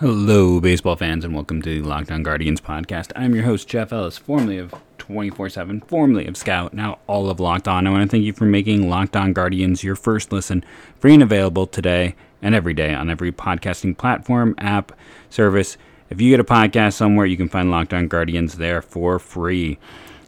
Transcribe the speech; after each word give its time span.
Hello, 0.00 0.60
baseball 0.60 0.94
fans, 0.94 1.24
and 1.24 1.34
welcome 1.34 1.60
to 1.60 1.82
the 1.82 1.88
Locked 1.88 2.12
On 2.12 2.22
Guardians 2.22 2.60
podcast. 2.60 3.10
I'm 3.16 3.34
your 3.34 3.42
host, 3.42 3.66
Jeff 3.66 3.92
Ellis, 3.92 4.16
formerly 4.16 4.56
of 4.56 4.72
24 4.98 5.48
7, 5.48 5.80
formerly 5.80 6.28
of 6.28 6.36
Scout, 6.36 6.72
now 6.72 7.00
all 7.08 7.28
of 7.28 7.40
Locked 7.40 7.66
On. 7.66 7.84
I 7.84 7.90
want 7.90 8.04
to 8.04 8.08
thank 8.08 8.22
you 8.22 8.32
for 8.32 8.44
making 8.44 8.88
Locked 8.88 9.16
On 9.16 9.32
Guardians 9.32 9.82
your 9.82 9.96
first 9.96 10.30
listen, 10.30 10.64
free 11.00 11.14
and 11.14 11.22
available 11.24 11.66
today 11.66 12.14
and 12.40 12.54
every 12.54 12.74
day 12.74 12.94
on 12.94 13.10
every 13.10 13.32
podcasting 13.32 13.98
platform, 13.98 14.54
app, 14.58 14.92
service. 15.30 15.76
If 16.10 16.20
you 16.20 16.30
get 16.30 16.38
a 16.38 16.44
podcast 16.44 16.92
somewhere, 16.92 17.26
you 17.26 17.36
can 17.36 17.48
find 17.48 17.68
Locked 17.68 17.92
On 17.92 18.06
Guardians 18.06 18.54
there 18.58 18.80
for 18.80 19.18
free. 19.18 19.78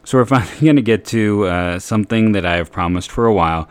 So, 0.03 0.17
we're 0.17 0.25
finally 0.25 0.59
going 0.59 0.75
to 0.75 0.81
get 0.81 1.05
to 1.05 1.45
uh, 1.45 1.79
something 1.79 2.33
that 2.33 2.45
I 2.45 2.57
have 2.57 2.73
promised 2.73 3.09
for 3.09 3.25
a 3.25 3.33
while, 3.33 3.69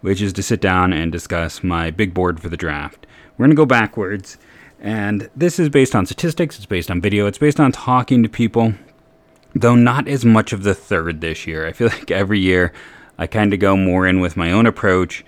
which 0.00 0.22
is 0.22 0.32
to 0.34 0.44
sit 0.44 0.60
down 0.60 0.92
and 0.92 1.10
discuss 1.10 1.64
my 1.64 1.90
big 1.90 2.14
board 2.14 2.38
for 2.38 2.48
the 2.48 2.56
draft. 2.56 3.04
We're 3.36 3.46
going 3.46 3.56
to 3.56 3.56
go 3.56 3.66
backwards 3.66 4.38
and 4.80 5.28
this 5.36 5.58
is 5.58 5.68
based 5.68 5.94
on 5.94 6.06
statistics, 6.06 6.56
it's 6.56 6.66
based 6.66 6.90
on 6.90 7.00
video, 7.00 7.26
it's 7.26 7.38
based 7.38 7.60
on 7.60 7.70
talking 7.70 8.22
to 8.22 8.28
people, 8.28 8.74
though 9.54 9.74
not 9.74 10.08
as 10.08 10.24
much 10.24 10.52
of 10.52 10.62
the 10.62 10.74
third 10.74 11.20
this 11.20 11.46
year. 11.46 11.66
I 11.66 11.72
feel 11.72 11.88
like 11.98 12.10
every 12.10 12.40
year 12.40 12.72
I 13.18 13.26
kind 13.26 13.52
of 13.52 13.60
go 13.60 13.76
more 13.76 14.06
in 14.06 14.20
with 14.20 14.36
my 14.36 14.50
own 14.50 14.64
approach 14.66 15.24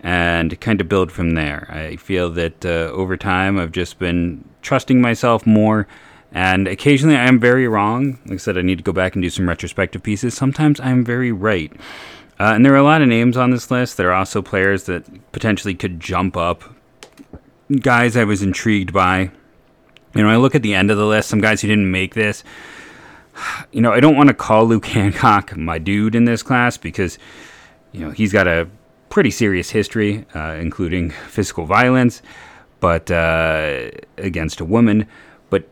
and 0.00 0.58
kind 0.60 0.80
of 0.80 0.88
build 0.88 1.12
from 1.12 1.30
there. 1.32 1.66
I 1.70 1.96
feel 1.96 2.30
that 2.30 2.64
uh, 2.64 2.90
over 2.92 3.16
time 3.16 3.58
I've 3.58 3.72
just 3.72 3.98
been 3.98 4.44
trusting 4.62 5.00
myself 5.00 5.46
more. 5.46 5.86
And 6.32 6.66
occasionally 6.66 7.16
I 7.16 7.26
am 7.26 7.38
very 7.38 7.68
wrong. 7.68 8.18
Like 8.24 8.34
I 8.34 8.36
said, 8.38 8.58
I 8.58 8.62
need 8.62 8.78
to 8.78 8.84
go 8.84 8.92
back 8.92 9.14
and 9.14 9.22
do 9.22 9.30
some 9.30 9.48
retrospective 9.48 10.02
pieces. 10.02 10.34
Sometimes 10.34 10.80
I'm 10.80 11.04
very 11.04 11.30
right. 11.30 11.72
Uh, 12.40 12.52
and 12.54 12.64
there 12.64 12.72
are 12.72 12.78
a 12.78 12.82
lot 12.82 13.02
of 13.02 13.08
names 13.08 13.36
on 13.36 13.50
this 13.50 13.70
list. 13.70 13.96
There 13.96 14.10
are 14.10 14.14
also 14.14 14.42
players 14.42 14.84
that 14.84 15.04
potentially 15.32 15.74
could 15.74 16.00
jump 16.00 16.36
up 16.36 16.64
guys 17.80 18.16
I 18.16 18.24
was 18.24 18.42
intrigued 18.42 18.92
by. 18.92 19.30
You 20.14 20.22
know, 20.22 20.28
I 20.28 20.36
look 20.36 20.54
at 20.54 20.62
the 20.62 20.74
end 20.74 20.90
of 20.90 20.96
the 20.96 21.06
list, 21.06 21.28
some 21.28 21.40
guys 21.40 21.60
who 21.60 21.68
didn't 21.68 21.90
make 21.90 22.14
this. 22.14 22.44
You 23.72 23.80
know, 23.80 23.92
I 23.92 24.00
don't 24.00 24.16
want 24.16 24.28
to 24.28 24.34
call 24.34 24.64
Luke 24.66 24.86
Hancock 24.94 25.56
my 25.56 25.78
dude 25.78 26.14
in 26.14 26.24
this 26.24 26.42
class 26.42 26.76
because, 26.76 27.18
you 27.92 28.00
know, 28.00 28.10
he's 28.10 28.32
got 28.32 28.46
a 28.46 28.68
pretty 29.08 29.30
serious 29.30 29.70
history, 29.70 30.24
uh, 30.34 30.56
including 30.60 31.10
physical 31.10 31.66
violence, 31.66 32.22
but 32.80 33.10
uh, 33.10 33.90
against 34.18 34.60
a 34.60 34.64
woman. 34.64 35.06
But 35.50 35.68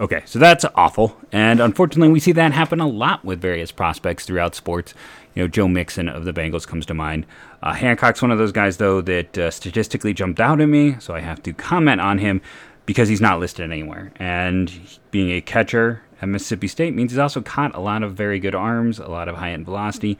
okay, 0.00 0.22
so 0.26 0.38
that's 0.38 0.64
awful, 0.74 1.16
and 1.32 1.60
unfortunately, 1.60 2.12
we 2.12 2.20
see 2.20 2.32
that 2.32 2.52
happen 2.52 2.80
a 2.80 2.86
lot 2.86 3.24
with 3.24 3.40
various 3.40 3.72
prospects 3.72 4.26
throughout 4.26 4.54
sports. 4.54 4.94
You 5.34 5.42
know, 5.42 5.48
Joe 5.48 5.68
Mixon 5.68 6.08
of 6.08 6.24
the 6.24 6.32
Bengals 6.32 6.66
comes 6.66 6.86
to 6.86 6.94
mind. 6.94 7.26
Uh, 7.62 7.72
Hancock's 7.72 8.20
one 8.20 8.30
of 8.30 8.38
those 8.38 8.52
guys, 8.52 8.76
though, 8.76 9.00
that 9.00 9.38
uh, 9.38 9.50
statistically 9.50 10.12
jumped 10.12 10.40
out 10.40 10.60
at 10.60 10.68
me, 10.68 10.96
so 10.98 11.14
I 11.14 11.20
have 11.20 11.42
to 11.44 11.52
comment 11.52 12.00
on 12.00 12.18
him 12.18 12.40
because 12.86 13.08
he's 13.08 13.20
not 13.20 13.40
listed 13.40 13.70
anywhere. 13.70 14.12
And 14.16 14.72
being 15.10 15.30
a 15.30 15.40
catcher 15.40 16.02
at 16.20 16.28
Mississippi 16.28 16.68
State 16.68 16.94
means 16.94 17.12
he's 17.12 17.18
also 17.18 17.40
caught 17.40 17.74
a 17.74 17.80
lot 17.80 18.02
of 18.02 18.14
very 18.14 18.38
good 18.38 18.54
arms, 18.54 18.98
a 18.98 19.08
lot 19.08 19.28
of 19.28 19.36
high 19.36 19.52
end 19.52 19.64
velocity. 19.64 20.18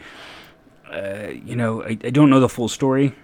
Uh, 0.90 1.28
you 1.28 1.56
know, 1.56 1.82
I, 1.82 1.98
I 2.04 2.10
don't 2.10 2.30
know 2.30 2.40
the 2.40 2.48
full 2.48 2.68
story. 2.68 3.14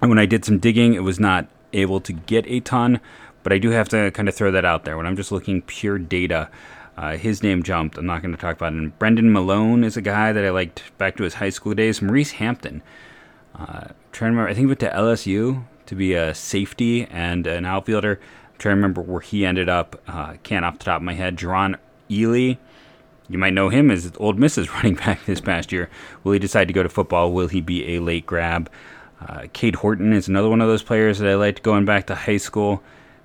And 0.00 0.10
when 0.10 0.18
I 0.18 0.26
did 0.26 0.44
some 0.44 0.58
digging, 0.58 0.94
it 0.94 1.02
was 1.02 1.18
not 1.18 1.46
able 1.72 2.00
to 2.00 2.12
get 2.12 2.44
a 2.46 2.60
ton, 2.60 3.00
but 3.42 3.52
I 3.52 3.58
do 3.58 3.70
have 3.70 3.88
to 3.90 4.10
kind 4.12 4.28
of 4.28 4.34
throw 4.34 4.50
that 4.50 4.64
out 4.64 4.84
there. 4.84 4.96
When 4.96 5.06
I'm 5.06 5.16
just 5.16 5.32
looking 5.32 5.62
pure 5.62 5.98
data, 5.98 6.50
uh, 6.96 7.16
his 7.16 7.42
name 7.42 7.62
jumped. 7.62 7.98
I'm 7.98 8.06
not 8.06 8.22
going 8.22 8.34
to 8.34 8.40
talk 8.40 8.56
about 8.56 8.74
it. 8.74 8.98
Brendan 8.98 9.32
Malone 9.32 9.82
is 9.82 9.96
a 9.96 10.02
guy 10.02 10.32
that 10.32 10.44
I 10.44 10.50
liked 10.50 10.96
back 10.98 11.16
to 11.16 11.24
his 11.24 11.34
high 11.34 11.50
school 11.50 11.74
days. 11.74 12.00
Maurice 12.00 12.32
Hampton. 12.32 12.82
Uh, 13.54 13.88
trying 14.12 14.32
to 14.32 14.36
remember, 14.36 14.48
I 14.48 14.54
think 14.54 14.64
he 14.64 14.66
went 14.66 14.80
to 14.80 14.90
LSU 14.90 15.64
to 15.86 15.94
be 15.94 16.14
a 16.14 16.34
safety 16.34 17.04
and 17.06 17.46
an 17.46 17.64
outfielder. 17.64 18.20
I'm 18.52 18.58
trying 18.58 18.72
to 18.72 18.76
remember 18.76 19.02
where 19.02 19.20
he 19.20 19.44
ended 19.44 19.68
up. 19.68 20.00
Uh, 20.06 20.34
can't 20.42 20.64
off 20.64 20.78
the 20.78 20.84
top 20.84 20.98
of 20.98 21.02
my 21.02 21.14
head. 21.14 21.36
Jerrion 21.36 21.76
Ealy. 22.08 22.58
You 23.28 23.38
might 23.38 23.54
know 23.54 23.70
him 23.70 23.90
as 23.90 24.12
Ole 24.18 24.34
Miss's 24.34 24.70
running 24.74 24.94
back 24.94 25.24
this 25.24 25.40
past 25.40 25.72
year. 25.72 25.90
Will 26.22 26.32
he 26.32 26.38
decide 26.38 26.68
to 26.68 26.74
go 26.74 26.82
to 26.82 26.88
football? 26.88 27.32
Will 27.32 27.48
he 27.48 27.60
be 27.60 27.96
a 27.96 28.00
late 28.00 28.26
grab? 28.26 28.70
Uh, 29.20 29.46
Cade 29.52 29.76
Horton 29.76 30.12
is 30.12 30.28
another 30.28 30.50
one 30.50 30.60
of 30.60 30.68
those 30.68 30.82
players 30.82 31.18
that 31.18 31.30
I 31.30 31.34
liked 31.34 31.62
going 31.62 31.84
back 31.84 32.06
to 32.08 32.14
high 32.14 32.36
school 32.36 32.82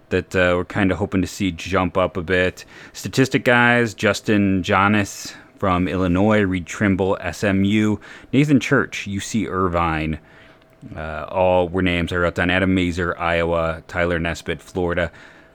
that 0.10 0.36
uh, 0.36 0.54
we're 0.56 0.66
kind 0.66 0.92
of 0.92 0.98
hoping 0.98 1.22
to 1.22 1.28
see 1.28 1.52
jump 1.52 1.98
up 1.98 2.18
a 2.18 2.22
bit. 2.22 2.66
Statistic 2.94 3.44
guys, 3.44 3.94
Justin 3.94 4.64
Janas 4.64 5.34
from 5.58 5.88
Illinois, 5.88 6.42
Reed 6.42 6.66
Trimble, 6.66 7.18
SMU, 7.32 7.98
Nathan 8.32 8.60
Church, 8.60 9.08
UC 9.10 9.48
Irvine. 9.50 10.20
Uh, 10.96 11.26
all 11.30 11.68
were 11.68 11.82
names 11.82 12.14
I 12.14 12.18
wrote 12.18 12.36
down. 12.36 12.50
Adam 12.50 12.74
Mazur, 12.74 13.18
Iowa, 13.20 13.84
Tyler 13.88 14.18
Nesbitt, 14.18 14.62
Florida, 14.62 15.12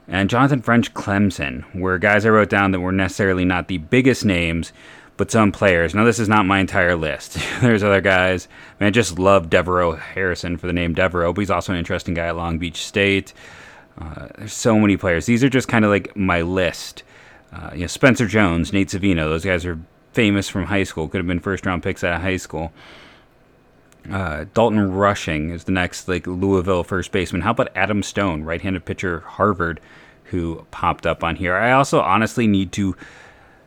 and 0.07 0.29
Jonathan 0.29 0.61
French, 0.61 0.93
Clemson, 0.93 1.65
were 1.75 1.99
guys 1.99 2.27
I 2.27 2.31
wrote 2.31 2.51
down 2.51 2.73
that 2.73 2.81
were 2.81 2.93
necessarily 2.93 3.47
not 3.47 3.69
the 3.69 3.79
biggest 3.79 4.25
names, 4.25 4.73
but 5.17 5.31
some 5.31 5.51
players. 5.51 5.95
Now, 5.95 6.05
this 6.05 6.19
is 6.19 6.29
not 6.29 6.45
my 6.45 6.59
entire 6.59 6.97
list. 6.97 7.39
There's 7.61 7.83
other 7.83 8.03
guys. 8.03 8.49
I, 8.79 8.85
mean, 8.85 8.89
I 8.89 8.91
just 8.91 9.19
love 9.19 9.49
Devereaux 9.49 9.97
Harrison 9.97 10.59
for 10.59 10.67
the 10.67 10.73
name 10.73 10.93
Devereaux, 10.93 11.33
but 11.33 11.41
he's 11.41 11.51
also 11.51 11.73
an 11.73 11.79
interesting 11.79 12.15
guy 12.15 12.27
at 12.27 12.37
Long 12.37 12.59
Beach 12.59 12.85
State. 12.85 13.33
Uh, 13.99 14.29
there's 14.39 14.53
so 14.53 14.79
many 14.79 14.97
players. 14.97 15.27
These 15.27 15.45
are 15.45 15.49
just 15.49 15.69
kind 15.69 15.85
of 15.85 15.91
like 15.91 16.17
my 16.17 16.43
list. 16.43 17.03
Uh, 17.53 17.71
you 17.75 17.83
know, 17.83 17.87
Spencer 17.87 18.27
Jones, 18.27 18.73
Nate 18.73 18.89
Savino, 18.89 19.25
those 19.25 19.45
guys 19.45 19.65
are 19.65 19.79
famous 20.13 20.49
from 20.49 20.65
high 20.65 20.83
school. 20.83 21.09
Could 21.09 21.19
have 21.19 21.27
been 21.27 21.41
first 21.41 21.65
round 21.67 21.83
picks 21.83 22.03
out 22.03 22.17
of 22.17 22.23
high 22.23 22.37
school. 22.37 22.73
Uh, 24.11 24.45
Dalton 24.53 24.93
Rushing 24.93 25.51
is 25.51 25.65
the 25.65 25.73
next 25.73 26.09
like 26.09 26.27
Louisville 26.27 26.85
first 26.85 27.13
baseman. 27.13 27.43
How 27.43 27.53
about 27.53 27.71
Adam 27.75 28.03
Stone, 28.03 28.43
right-handed 28.45 28.85
pitcher, 28.85 29.21
Harvard, 29.21 29.81
who 30.25 30.67
popped 30.71 31.07
up 31.07 31.23
on 31.23 31.37
here. 31.37 31.55
I 31.55 31.73
also 31.73 32.01
honestly 32.01 32.47
need 32.47 32.73
to, 32.73 32.97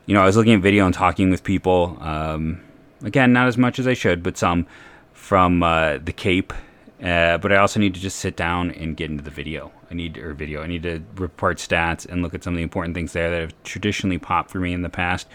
you 0.05 0.13
know, 0.13 0.21
I 0.21 0.25
was 0.25 0.35
looking 0.35 0.53
at 0.53 0.61
video 0.61 0.85
and 0.85 0.93
talking 0.93 1.29
with 1.31 1.43
people. 1.43 1.97
Um, 2.01 2.61
again, 3.03 3.33
not 3.33 3.47
as 3.47 3.57
much 3.57 3.79
as 3.79 3.87
I 3.87 3.93
should, 3.93 4.21
but 4.21 4.37
some 4.37 4.67
from 5.13 5.63
uh, 5.63 5.97
the 5.97 6.13
Cape 6.13 6.53
uh, 7.01 7.37
but 7.37 7.51
I 7.51 7.57
also 7.57 7.79
need 7.79 7.93
to 7.93 7.99
just 7.99 8.17
sit 8.17 8.35
down 8.35 8.71
and 8.71 8.97
get 8.97 9.11
into 9.11 9.23
the 9.23 9.31
video. 9.31 9.71
I 9.89 9.93
need 9.93 10.17
or 10.17 10.33
video. 10.33 10.61
I 10.61 10.67
need 10.67 10.83
to 10.83 11.01
report 11.15 11.57
stats 11.57 12.05
and 12.05 12.21
look 12.21 12.33
at 12.33 12.43
some 12.43 12.53
of 12.53 12.57
the 12.57 12.63
important 12.63 12.95
things 12.95 13.13
there 13.13 13.31
that 13.31 13.41
have 13.41 13.63
traditionally 13.63 14.17
popped 14.17 14.51
for 14.51 14.59
me 14.59 14.73
in 14.73 14.81
the 14.81 14.89
past. 14.89 15.27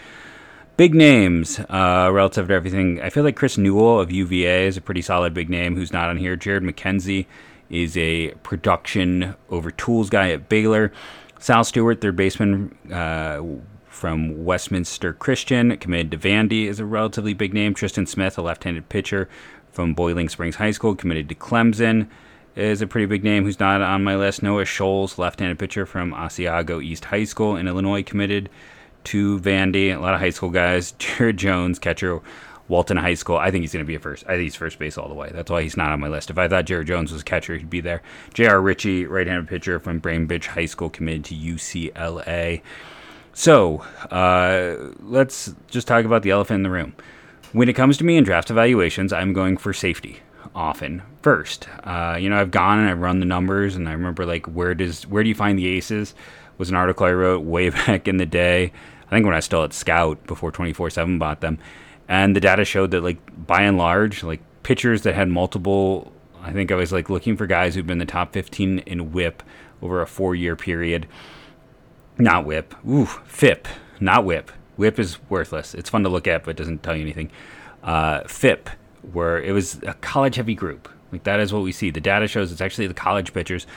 Big 0.77 0.95
names 0.95 1.59
uh, 1.59 2.09
relative 2.11 2.47
to 2.47 2.53
everything. 2.53 3.01
I 3.01 3.09
feel 3.09 3.23
like 3.23 3.35
Chris 3.35 3.57
Newell 3.57 3.99
of 3.99 4.11
UVA 4.11 4.67
is 4.67 4.77
a 4.77 4.81
pretty 4.81 5.01
solid 5.01 5.33
big 5.33 5.49
name 5.49 5.75
who's 5.75 5.93
not 5.93 6.09
on 6.09 6.17
here. 6.17 6.35
Jared 6.35 6.63
McKenzie 6.63 7.25
is 7.69 7.97
a 7.97 8.31
production 8.43 9.35
over 9.49 9.71
tools 9.71 10.09
guy 10.09 10.31
at 10.31 10.49
Baylor. 10.49 10.91
Sal 11.39 11.63
Stewart, 11.63 12.01
third 12.01 12.15
baseman 12.15 12.75
uh, 12.91 13.41
from 13.87 14.43
Westminster 14.45 15.13
Christian, 15.13 15.75
committed 15.77 16.11
to 16.11 16.17
Vandy, 16.17 16.67
is 16.67 16.79
a 16.79 16.85
relatively 16.85 17.33
big 17.33 17.53
name. 17.53 17.73
Tristan 17.73 18.05
Smith, 18.05 18.37
a 18.37 18.41
left 18.41 18.63
handed 18.63 18.89
pitcher 18.89 19.27
from 19.71 19.93
Boiling 19.93 20.29
Springs 20.29 20.55
High 20.55 20.71
School, 20.71 20.95
committed 20.95 21.29
to 21.29 21.35
Clemson, 21.35 22.07
is 22.55 22.81
a 22.81 22.87
pretty 22.87 23.05
big 23.05 23.23
name 23.23 23.43
who's 23.43 23.59
not 23.59 23.81
on 23.81 24.03
my 24.03 24.15
list. 24.15 24.43
Noah 24.43 24.65
Schultz, 24.65 25.17
left-handed 25.17 25.57
pitcher 25.59 25.85
from 25.85 26.13
Oswego 26.13 26.79
East 26.81 27.05
High 27.05 27.23
School 27.23 27.55
in 27.55 27.67
Illinois, 27.67 28.03
committed 28.03 28.49
to 29.05 29.39
Vandy. 29.39 29.95
A 29.95 29.99
lot 29.99 30.13
of 30.13 30.19
high 30.19 30.29
school 30.29 30.49
guys. 30.49 30.91
Jared 30.99 31.37
Jones, 31.37 31.79
catcher, 31.79 32.21
Walton 32.67 32.97
High 32.97 33.15
School. 33.15 33.37
I 33.37 33.51
think 33.51 33.63
he's 33.63 33.73
going 33.73 33.83
to 33.83 33.87
be 33.87 33.95
a 33.95 33.99
first. 33.99 34.23
I 34.25 34.33
think 34.33 34.43
he's 34.43 34.55
first 34.55 34.79
base 34.79 34.97
all 34.97 35.09
the 35.09 35.15
way. 35.15 35.29
That's 35.33 35.51
why 35.51 35.63
he's 35.63 35.77
not 35.77 35.91
on 35.91 35.99
my 35.99 36.07
list. 36.07 36.29
If 36.29 36.37
I 36.37 36.47
thought 36.47 36.65
Jared 36.65 36.87
Jones 36.87 37.11
was 37.11 37.21
a 37.21 37.25
catcher, 37.25 37.57
he'd 37.57 37.69
be 37.69 37.81
there. 37.81 38.01
J.R. 38.33 38.61
Ritchie, 38.61 39.05
right-handed 39.05 39.47
pitcher 39.47 39.79
from 39.79 39.99
Bainbridge 39.99 40.47
High 40.47 40.67
School, 40.67 40.89
committed 40.89 41.25
to 41.25 41.35
UCLA. 41.35 42.61
So 43.33 43.83
uh, 44.11 44.93
let's 44.99 45.53
just 45.67 45.87
talk 45.87 46.05
about 46.05 46.21
the 46.21 46.29
elephant 46.29 46.57
in 46.57 46.63
the 46.63 46.69
room. 46.69 46.93
When 47.51 47.67
it 47.67 47.73
comes 47.73 47.97
to 47.97 48.03
me 48.03 48.17
in 48.17 48.23
draft 48.23 48.49
evaluations, 48.49 49.11
I'm 49.11 49.33
going 49.33 49.57
for 49.57 49.73
safety 49.73 50.21
often 50.55 51.01
first. 51.21 51.67
Uh, 51.83 52.17
you 52.19 52.29
know, 52.29 52.39
I've 52.39 52.51
gone 52.51 52.79
and 52.79 52.89
I've 52.89 52.99
run 52.99 53.19
the 53.19 53.25
numbers, 53.25 53.75
and 53.75 53.87
I 53.87 53.93
remember 53.93 54.25
like 54.25 54.45
where 54.47 54.73
does 54.73 55.07
where 55.07 55.23
do 55.23 55.29
you 55.29 55.35
find 55.35 55.57
the 55.57 55.67
aces 55.67 56.13
was 56.57 56.69
an 56.69 56.75
article 56.75 57.05
I 57.05 57.11
wrote 57.11 57.43
way 57.43 57.69
back 57.87 58.07
in 58.07 58.17
the 58.17 58.25
day. 58.25 58.71
I 59.05 59.09
think 59.09 59.25
when 59.25 59.33
I 59.33 59.37
was 59.37 59.45
still 59.45 59.63
at 59.63 59.73
Scout 59.73 60.25
before 60.27 60.51
24/7 60.51 61.19
bought 61.19 61.41
them, 61.41 61.59
and 62.07 62.35
the 62.35 62.39
data 62.39 62.65
showed 62.65 62.91
that 62.91 63.01
like 63.01 63.17
by 63.47 63.61
and 63.61 63.77
large, 63.77 64.23
like 64.23 64.41
pitchers 64.63 65.03
that 65.03 65.15
had 65.15 65.29
multiple. 65.29 66.11
I 66.41 66.51
think 66.51 66.71
I 66.71 66.75
was 66.75 66.91
like 66.91 67.09
looking 67.09 67.37
for 67.37 67.47
guys 67.47 67.73
who've 67.73 67.87
been 67.87 67.99
the 67.99 68.05
top 68.05 68.33
15 68.33 68.79
in 68.79 69.13
WHIP 69.13 69.43
over 69.81 70.01
a 70.01 70.07
four-year 70.07 70.57
period. 70.57 71.07
Not 72.17 72.45
WHIP, 72.45 72.75
ooh, 72.85 73.05
FIP, 73.05 73.67
not 74.01 74.25
WHIP. 74.25 74.51
WHIP 74.75 74.99
is 74.99 75.17
worthless. 75.29 75.73
It's 75.73 75.89
fun 75.89 76.03
to 76.03 76.09
look 76.09 76.27
at, 76.27 76.43
but 76.43 76.51
it 76.51 76.57
doesn't 76.57 76.83
tell 76.83 76.95
you 76.95 77.01
anything. 77.01 77.31
Uh, 77.81 78.23
FIP, 78.27 78.69
where 79.11 79.41
it 79.41 79.51
was 79.51 79.81
a 79.83 79.93
college 79.95 80.35
heavy 80.35 80.55
group. 80.55 80.89
Like 81.11 81.23
that 81.23 81.39
is 81.39 81.53
what 81.53 81.61
we 81.61 81.71
see. 81.71 81.91
The 81.91 82.01
data 82.01 82.27
shows 82.27 82.51
it's 82.51 82.61
actually 82.61 82.87
the 82.87 82.93
college 82.93 83.33
pitchers. 83.33 83.67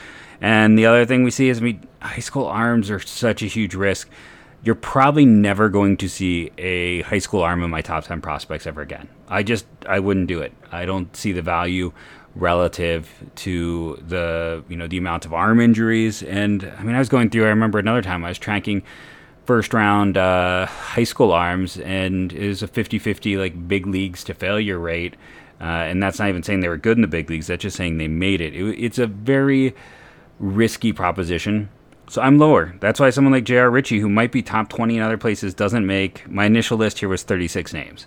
And 0.41 0.77
the 0.77 0.85
other 0.85 1.05
thing 1.05 1.23
we 1.23 1.31
see 1.31 1.49
is 1.49 1.59
I 1.59 1.61
mean, 1.61 1.87
high 2.01 2.19
school 2.19 2.45
arms 2.45 2.89
are 2.89 2.99
such 2.99 3.41
a 3.41 3.45
huge 3.45 3.75
risk. 3.75 4.09
You're 4.63 4.75
probably 4.75 5.25
never 5.25 5.69
going 5.69 5.97
to 5.97 6.09
see 6.09 6.51
a 6.57 7.01
high 7.03 7.19
school 7.19 7.43
arm 7.43 7.63
in 7.63 7.69
my 7.69 7.81
top 7.81 8.05
10 8.05 8.21
prospects 8.21 8.65
ever 8.65 8.81
again. 8.81 9.07
I 9.29 9.43
just, 9.43 9.67
I 9.87 9.99
wouldn't 9.99 10.27
do 10.27 10.41
it. 10.41 10.51
I 10.71 10.85
don't 10.85 11.15
see 11.15 11.31
the 11.31 11.43
value 11.43 11.93
relative 12.37 13.09
to 13.35 14.01
the 14.07 14.63
you 14.69 14.77
know 14.77 14.87
the 14.87 14.97
amount 14.97 15.25
of 15.25 15.33
arm 15.33 15.59
injuries. 15.59 16.23
And 16.23 16.71
I 16.77 16.83
mean, 16.83 16.95
I 16.95 16.99
was 16.99 17.09
going 17.09 17.29
through. 17.29 17.45
I 17.45 17.49
remember 17.49 17.79
another 17.79 18.01
time 18.01 18.23
I 18.23 18.29
was 18.29 18.37
tracking 18.37 18.83
first 19.47 19.73
round 19.73 20.17
uh, 20.17 20.65
high 20.65 21.05
school 21.05 21.31
arms, 21.31 21.77
and 21.79 22.33
is 22.33 22.61
a 22.61 22.67
50-50 22.67 23.39
like 23.39 23.67
big 23.67 23.87
leagues 23.87 24.23
to 24.25 24.33
failure 24.33 24.77
rate. 24.77 25.15
Uh, 25.59 25.63
and 25.63 26.03
that's 26.03 26.19
not 26.19 26.27
even 26.27 26.43
saying 26.43 26.59
they 26.59 26.67
were 26.67 26.77
good 26.77 26.97
in 26.97 27.01
the 27.01 27.07
big 27.07 27.29
leagues. 27.29 27.47
That's 27.47 27.63
just 27.63 27.77
saying 27.77 27.97
they 27.97 28.07
made 28.07 28.41
it. 28.41 28.53
it 28.53 28.77
it's 28.77 28.99
a 28.99 29.07
very 29.07 29.73
risky 30.37 30.93
proposition. 30.93 31.69
So 32.09 32.21
I'm 32.21 32.37
lower. 32.37 32.75
That's 32.79 32.99
why 32.99 33.09
someone 33.09 33.33
like 33.33 33.45
J.R. 33.45 33.71
Ritchie, 33.71 33.99
who 33.99 34.09
might 34.09 34.31
be 34.31 34.43
top 34.43 34.69
20 34.69 34.97
in 34.97 35.01
other 35.01 35.17
places, 35.17 35.53
doesn't 35.53 35.85
make. 35.85 36.29
My 36.29 36.45
initial 36.45 36.77
list 36.77 36.99
here 36.99 37.09
was 37.09 37.23
36 37.23 37.73
names. 37.73 38.05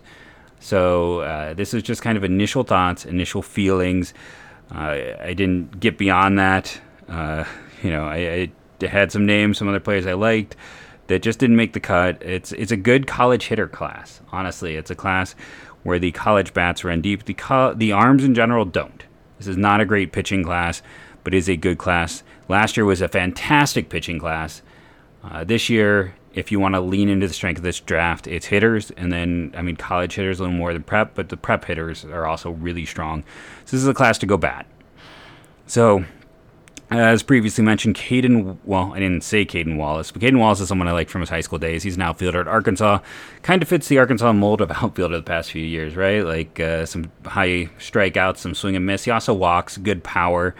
So 0.60 1.20
uh, 1.20 1.54
this 1.54 1.74
is 1.74 1.82
just 1.82 2.02
kind 2.02 2.16
of 2.16 2.22
initial 2.22 2.62
thoughts, 2.62 3.04
initial 3.04 3.42
feelings. 3.42 4.14
Uh, 4.72 5.16
I 5.20 5.34
didn't 5.34 5.80
get 5.80 5.98
beyond 5.98 6.38
that. 6.38 6.80
Uh, 7.08 7.44
you 7.82 7.90
know, 7.90 8.04
I, 8.04 8.52
I, 8.82 8.86
had 8.86 9.10
some 9.10 9.26
names, 9.26 9.58
some 9.58 9.68
other 9.68 9.80
players 9.80 10.06
I 10.06 10.12
liked 10.12 10.56
that 11.10 11.22
just 11.22 11.40
didn't 11.40 11.56
make 11.56 11.72
the 11.72 11.80
cut. 11.80 12.22
It's 12.22 12.52
it's 12.52 12.70
a 12.70 12.76
good 12.76 13.06
college 13.06 13.48
hitter 13.48 13.66
class. 13.66 14.20
Honestly, 14.30 14.76
it's 14.76 14.92
a 14.92 14.94
class 14.94 15.34
where 15.82 15.98
the 15.98 16.12
college 16.12 16.54
bats 16.54 16.84
run 16.84 17.00
deep. 17.00 17.24
The 17.24 17.34
co- 17.34 17.74
the 17.74 17.90
arms 17.90 18.22
in 18.22 18.34
general 18.34 18.64
don't. 18.64 19.04
This 19.38 19.48
is 19.48 19.56
not 19.56 19.80
a 19.80 19.84
great 19.84 20.12
pitching 20.12 20.44
class, 20.44 20.82
but 21.24 21.34
is 21.34 21.48
a 21.48 21.56
good 21.56 21.78
class. 21.78 22.22
Last 22.48 22.76
year 22.76 22.86
was 22.86 23.00
a 23.00 23.08
fantastic 23.08 23.88
pitching 23.88 24.20
class. 24.20 24.62
Uh, 25.24 25.42
this 25.42 25.68
year, 25.68 26.14
if 26.32 26.52
you 26.52 26.60
want 26.60 26.76
to 26.76 26.80
lean 26.80 27.08
into 27.08 27.26
the 27.26 27.34
strength 27.34 27.58
of 27.58 27.64
this 27.64 27.80
draft, 27.80 28.28
it's 28.28 28.46
hitters, 28.46 28.92
and 28.92 29.12
then 29.12 29.52
I 29.56 29.62
mean 29.62 29.76
college 29.76 30.14
hitters 30.14 30.38
a 30.38 30.44
little 30.44 30.56
more 30.56 30.72
than 30.72 30.84
prep, 30.84 31.16
but 31.16 31.28
the 31.28 31.36
prep 31.36 31.64
hitters 31.64 32.04
are 32.04 32.24
also 32.24 32.52
really 32.52 32.86
strong. 32.86 33.24
So 33.64 33.76
this 33.76 33.82
is 33.82 33.88
a 33.88 33.94
class 33.94 34.16
to 34.18 34.26
go 34.26 34.36
bat. 34.36 34.64
So, 35.66 36.04
as 36.90 37.22
previously 37.22 37.62
mentioned, 37.62 37.94
Caden, 37.94 38.58
well, 38.64 38.92
I 38.92 38.98
didn't 38.98 39.22
say 39.22 39.46
Caden 39.46 39.76
Wallace, 39.76 40.10
but 40.10 40.22
Caden 40.22 40.38
Wallace 40.38 40.60
is 40.60 40.68
someone 40.68 40.88
I 40.88 40.92
like 40.92 41.08
from 41.08 41.20
his 41.20 41.30
high 41.30 41.40
school 41.40 41.58
days. 41.58 41.84
He's 41.84 41.96
an 41.96 42.02
outfielder 42.02 42.40
at 42.40 42.48
Arkansas. 42.48 42.98
Kind 43.42 43.62
of 43.62 43.68
fits 43.68 43.88
the 43.88 43.98
Arkansas 43.98 44.32
mold 44.32 44.60
of 44.60 44.70
outfielder 44.82 45.16
the 45.16 45.22
past 45.22 45.52
few 45.52 45.64
years, 45.64 45.94
right? 45.96 46.24
Like 46.24 46.58
uh, 46.58 46.86
some 46.86 47.10
high 47.24 47.70
strikeouts, 47.78 48.38
some 48.38 48.54
swing 48.54 48.74
and 48.74 48.86
miss. 48.86 49.04
He 49.04 49.10
also 49.10 49.32
walks, 49.32 49.78
good 49.78 50.02
power. 50.02 50.54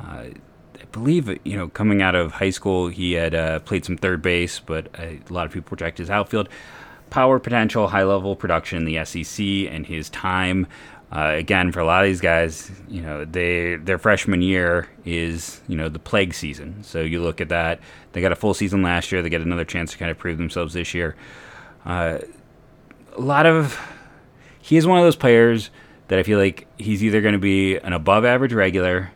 Uh, 0.00 0.28
believe, 0.92 1.28
you 1.44 1.56
know, 1.56 1.68
coming 1.68 2.00
out 2.00 2.14
of 2.14 2.32
high 2.32 2.50
school, 2.50 2.88
he 2.88 3.12
had 3.12 3.34
uh, 3.34 3.58
played 3.60 3.84
some 3.84 3.98
third 3.98 4.22
base, 4.22 4.60
but 4.60 4.88
a 4.98 5.20
lot 5.28 5.44
of 5.44 5.52
people 5.52 5.68
project 5.68 5.98
his 5.98 6.08
outfield 6.08 6.48
power 7.10 7.38
potential, 7.38 7.88
high 7.88 8.04
level 8.04 8.36
production 8.36 8.78
in 8.78 8.84
the 8.84 9.04
SEC, 9.04 9.44
and 9.72 9.86
his 9.86 10.10
time. 10.10 10.66
Uh, 11.10 11.32
again, 11.36 11.72
for 11.72 11.80
a 11.80 11.84
lot 11.84 12.04
of 12.04 12.08
these 12.08 12.20
guys, 12.20 12.70
you 12.88 13.00
know, 13.00 13.24
they 13.24 13.76
their 13.76 13.98
freshman 13.98 14.42
year 14.42 14.88
is 15.04 15.60
you 15.66 15.76
know 15.76 15.88
the 15.88 15.98
plague 15.98 16.34
season. 16.34 16.82
So 16.84 17.00
you 17.00 17.22
look 17.22 17.40
at 17.40 17.48
that; 17.48 17.80
they 18.12 18.20
got 18.20 18.32
a 18.32 18.36
full 18.36 18.54
season 18.54 18.82
last 18.82 19.10
year. 19.10 19.22
They 19.22 19.30
get 19.30 19.40
another 19.40 19.64
chance 19.64 19.92
to 19.92 19.98
kind 19.98 20.10
of 20.10 20.18
prove 20.18 20.36
themselves 20.36 20.74
this 20.74 20.92
year. 20.92 21.16
Uh, 21.86 22.18
a 23.16 23.20
lot 23.20 23.46
of 23.46 23.80
he 24.60 24.76
is 24.76 24.86
one 24.86 24.98
of 24.98 25.04
those 25.04 25.16
players 25.16 25.70
that 26.08 26.18
I 26.18 26.22
feel 26.22 26.38
like 26.38 26.66
he's 26.78 27.02
either 27.02 27.20
going 27.20 27.32
to 27.32 27.38
be 27.38 27.76
an 27.76 27.92
above 27.92 28.24
average 28.24 28.52
regular 28.52 29.10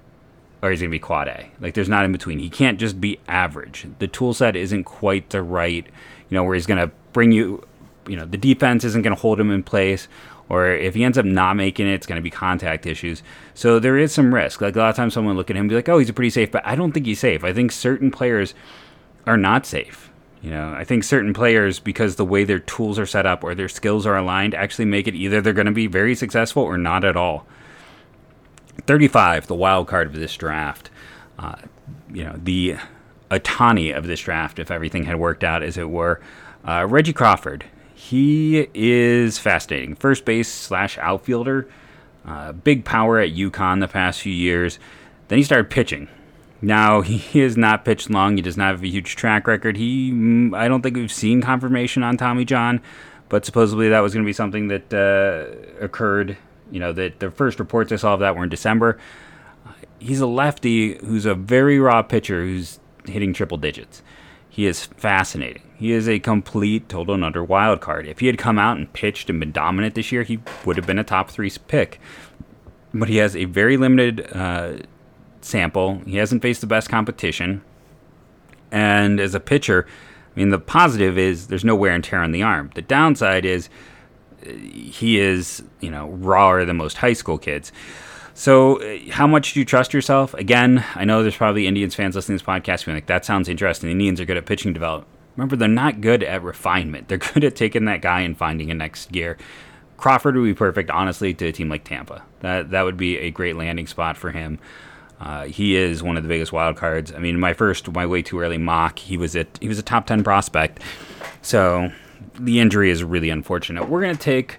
or 0.63 0.71
he's 0.71 0.81
going 0.81 0.91
to 0.91 0.95
be 0.95 0.99
quad 0.99 1.29
A. 1.29 1.51
Like 1.61 1.75
there's 1.75 1.89
not 1.89 2.05
in 2.05 2.13
between. 2.13 2.39
He 2.39 2.49
can't 2.49 2.79
just 2.79 3.01
be 3.01 3.19
average. 3.29 3.87
The 3.99 4.09
tool 4.09 4.33
set 4.33 4.57
isn't 4.57 4.85
quite 4.85 5.31
the 5.31 5.43
right, 5.43 5.85
you 6.29 6.35
know, 6.35 6.45
where 6.45 6.55
he's 6.55 6.67
going 6.67 6.89
to 6.89 6.95
bring 7.13 7.33
you, 7.33 7.67
you 8.07 8.17
know, 8.17 8.25
the 8.25 8.37
defense 8.37 8.85
isn't 8.85 9.03
going 9.03 9.15
to 9.15 9.21
hold 9.21 9.39
him 9.39 9.51
in 9.51 9.63
place. 9.63 10.09
Or 10.49 10.69
if 10.69 10.95
he 10.95 11.05
ends 11.05 11.17
up 11.17 11.25
not 11.25 11.57
making 11.57 11.87
it, 11.87 11.95
it's 11.95 12.07
going 12.07 12.17
to 12.17 12.23
be 12.23 12.31
contact 12.31 12.85
issues. 12.85 13.23
So 13.55 13.79
there 13.79 13.97
is 13.97 14.13
some 14.13 14.35
risk. 14.35 14.61
Like 14.61 14.77
a 14.77 14.81
lot 14.81 14.91
of 14.91 14.97
times, 14.97 15.15
someone 15.15 15.37
look 15.37 15.49
at 15.49 15.57
him 15.57 15.63
and 15.63 15.69
be 15.71 15.77
like, 15.77 15.89
"Oh, 15.89 15.99
he's 15.99 16.11
pretty 16.11 16.31
safe," 16.31 16.51
but 16.51 16.67
I 16.67 16.75
don't 16.75 16.93
think 16.93 17.07
he's 17.07 17.21
safe. 17.21 17.43
I 17.43 17.53
think 17.53 17.73
certain 17.73 18.11
players 18.11 18.53
are 19.27 19.39
not 19.39 19.65
safe. 19.65 20.11
You 20.43 20.51
know, 20.51 20.75
I 20.75 20.85
think 20.85 21.05
certain 21.05 21.33
players, 21.33 21.79
because 21.79 22.17
the 22.17 22.25
way 22.25 22.43
their 22.43 22.59
tools 22.59 22.99
are 22.99 23.07
set 23.07 23.27
up 23.27 23.45
or 23.45 23.55
their 23.55 23.69
skills 23.69 24.07
are 24.07 24.17
aligned, 24.17 24.55
actually 24.55 24.87
make 24.87 25.07
it 25.07 25.15
either 25.15 25.41
they're 25.41 25.53
going 25.53 25.67
to 25.67 25.73
be 25.73 25.87
very 25.87 26.17
successful 26.17 26.65
or 26.65 26.77
not 26.77 27.05
at 27.05 27.17
all. 27.17 27.47
35, 28.87 29.47
the 29.47 29.55
wild 29.55 29.87
card 29.87 30.09
of 30.09 30.15
this 30.15 30.37
draft. 30.37 30.91
Uh, 31.39 31.57
you 32.13 32.25
know, 32.25 32.35
the 32.43 32.77
Ohtani 33.31 33.97
of 33.97 34.09
this 34.09 34.21
draft, 34.21 34.59
if 34.59 34.71
everything 34.71 35.05
had 35.05 35.17
worked 35.17 35.45
out 35.45 35.63
as 35.63 35.79
it 35.79 35.89
were. 35.89 36.21
Uh, 36.67 36.87
Reggie 36.89 37.13
Crawford. 37.13 37.65
He 38.03 38.69
is 38.75 39.39
fascinating. 39.39 39.95
First 39.95 40.25
base 40.25 40.49
slash 40.49 40.99
outfielder. 40.99 41.69
Uh, 42.25 42.53
big 42.53 42.85
power 42.85 43.19
at 43.19 43.31
UConn 43.31 43.81
the 43.81 43.89
past 43.89 44.21
few 44.21 44.33
years. 44.33 44.79
Then 45.29 45.39
he 45.39 45.45
started 45.45 45.71
pitching. 45.71 46.09
Now 46.61 47.01
he 47.03 47.41
has 47.41 47.57
not 47.57 47.85
pitched 47.85 48.11
long. 48.11 48.37
He 48.37 48.43
does 48.43 48.57
not 48.57 48.73
have 48.73 48.83
a 48.83 48.89
huge 48.89 49.17
track 49.17 49.47
record. 49.47 49.77
He, 49.77 50.11
mm, 50.13 50.57
I 50.57 50.69
don't 50.69 50.83
think 50.83 50.97
we've 50.97 51.13
seen 51.13 51.41
confirmation 51.41 52.03
on 52.03 52.17
Tommy 52.17 52.45
John, 52.45 52.81
but 53.29 53.45
supposedly 53.45 53.89
that 53.89 54.01
was 54.01 54.13
going 54.13 54.25
to 54.25 54.29
be 54.29 54.33
something 54.33 54.69
that 54.69 54.93
uh, 54.93 55.83
occurred 55.83 56.37
you 56.73 56.81
know, 56.81 56.93
the, 56.93 57.13
the 57.19 57.31
first 57.31 57.61
reports 57.61 57.93
I 57.93 57.97
saw 57.97 58.15
of 58.15 58.21
that 58.21 58.35
were 58.35 58.43
in 58.43 58.49
December. 58.49 58.99
He's 60.01 60.21
a 60.21 60.27
lefty 60.27 60.97
who's 61.05 61.27
a 61.27 61.35
very 61.35 61.79
raw 61.79 62.03
pitcher 62.03 62.41
who's 62.41 62.81
hitting 63.05 63.33
triple 63.33 63.59
digits. 63.59 64.03
He 64.53 64.67
is 64.67 64.85
fascinating. 64.85 65.63
He 65.79 65.93
is 65.93 66.07
a 66.07 66.19
complete 66.19 66.87
total 66.87 67.15
and 67.15 67.25
under 67.25 67.43
wild 67.43 67.81
card. 67.81 68.07
If 68.07 68.19
he 68.19 68.27
had 68.27 68.37
come 68.37 68.59
out 68.59 68.77
and 68.77 68.93
pitched 68.93 69.31
and 69.31 69.41
been 69.41 69.51
dominant 69.51 69.95
this 69.95 70.13
year, 70.13 70.25
he 70.25 70.41
would 70.67 70.77
have 70.77 70.87
been 70.87 70.99
a 70.99 71.05
top 71.05 71.31
three 71.31 71.51
pick. 71.69 71.99
But 72.93 73.09
he 73.09 73.17
has 73.17 73.35
a 73.35 73.47
very 73.47 73.79
limited 73.79 74.29
uh, 74.31 74.75
sample. 75.41 76.03
He 76.05 76.19
hasn't 76.19 76.43
faced 76.43 76.61
the 76.61 76.67
best 76.67 76.91
competition. 76.91 77.63
And 78.71 79.21
as 79.21 79.35
a 79.35 79.41
pitcher, 79.41 79.87
I 80.37 80.39
mean, 80.39 80.51
the 80.51 80.59
positive 80.59 81.17
is 81.17 81.47
there's 81.47 81.65
no 81.65 81.75
wear 81.75 81.95
and 81.95 82.05
tear 82.05 82.23
on 82.23 82.33
the 82.33 82.43
arm. 82.43 82.73
The 82.75 82.83
downside 82.83 83.47
is 83.47 83.71
he 84.45 85.19
is, 85.19 85.63
you 85.81 85.91
know, 85.91 86.11
rawer 86.11 86.67
than 86.67 86.77
most 86.77 86.99
high 86.99 87.15
school 87.15 87.39
kids. 87.39 87.73
So, 88.35 88.81
uh, 88.81 88.99
how 89.11 89.27
much 89.27 89.53
do 89.53 89.61
you 89.61 89.65
trust 89.67 89.93
yourself? 89.93 90.35
Again, 90.35 90.85
I 90.95 91.05
know 91.05 91.23
there's 91.23 91.37
probably 91.37 91.67
Indians 91.67 91.95
fans 91.95 92.17
listening 92.17 92.39
to 92.39 92.45
this 92.45 92.49
podcast 92.49 92.87
being 92.87 92.97
like, 92.97 93.07
that 93.07 93.25
sounds 93.25 93.49
interesting. 93.49 93.89
The 93.89 93.93
Indians 93.93 94.21
are 94.21 94.25
good 94.25 94.37
at 94.37 94.47
pitching 94.47 94.73
development. 94.73 95.09
Remember, 95.37 95.57
they're 95.57 95.69
not 95.69 96.01
good 96.01 96.23
at 96.23 96.43
refinement. 96.43 97.09
They're 97.09 97.19
good 97.35 97.45
at 97.45 97.57
taking 97.57 97.85
that 97.87 98.01
guy 98.03 98.21
and 98.21 98.37
finding 98.37 98.71
a 98.71 98.75
next 98.75 99.13
gear. 99.13 99.37
Crawford 99.97 100.37
would 100.37 100.45
be 100.45 100.55
perfect, 100.55 100.91
honestly, 100.91 101.33
to 101.35 101.47
a 101.47 101.53
team 101.53 101.69
like 101.69 101.85
Tampa. 101.85 102.23
That 102.41 102.71
that 102.71 102.83
would 102.83 102.97
be 102.97 103.19
a 103.19 103.31
great 103.31 103.57
landing 103.57 103.87
spot 103.87 104.17
for 104.17 104.33
him. 104.33 104.59
Uh, 105.21 105.45
he 105.45 105.77
is 105.77 106.03
one 106.03 106.17
of 106.17 106.25
the 106.25 106.29
biggest 106.29 106.53
wild 106.53 106.77
cards. 106.77 107.13
I 107.13 107.19
mean, 107.19 107.39
my 107.39 107.53
first, 107.53 107.89
my 107.93 108.05
way 108.05 108.23
too 108.23 108.41
early 108.41 108.59
mock, 108.59 108.99
he 108.99 109.17
was 109.17 109.37
at 109.37 109.47
he 109.61 109.69
was 109.69 109.79
a 109.79 109.83
top 109.83 110.07
ten 110.07 110.25
prospect. 110.25 110.81
So 111.41 111.93
the 112.35 112.59
injury 112.59 112.91
is 112.91 113.05
really 113.05 113.31
unfortunate. 113.31 113.89
We're 113.89 114.01
going 114.01 114.17
to 114.17 114.23
take 114.23 114.59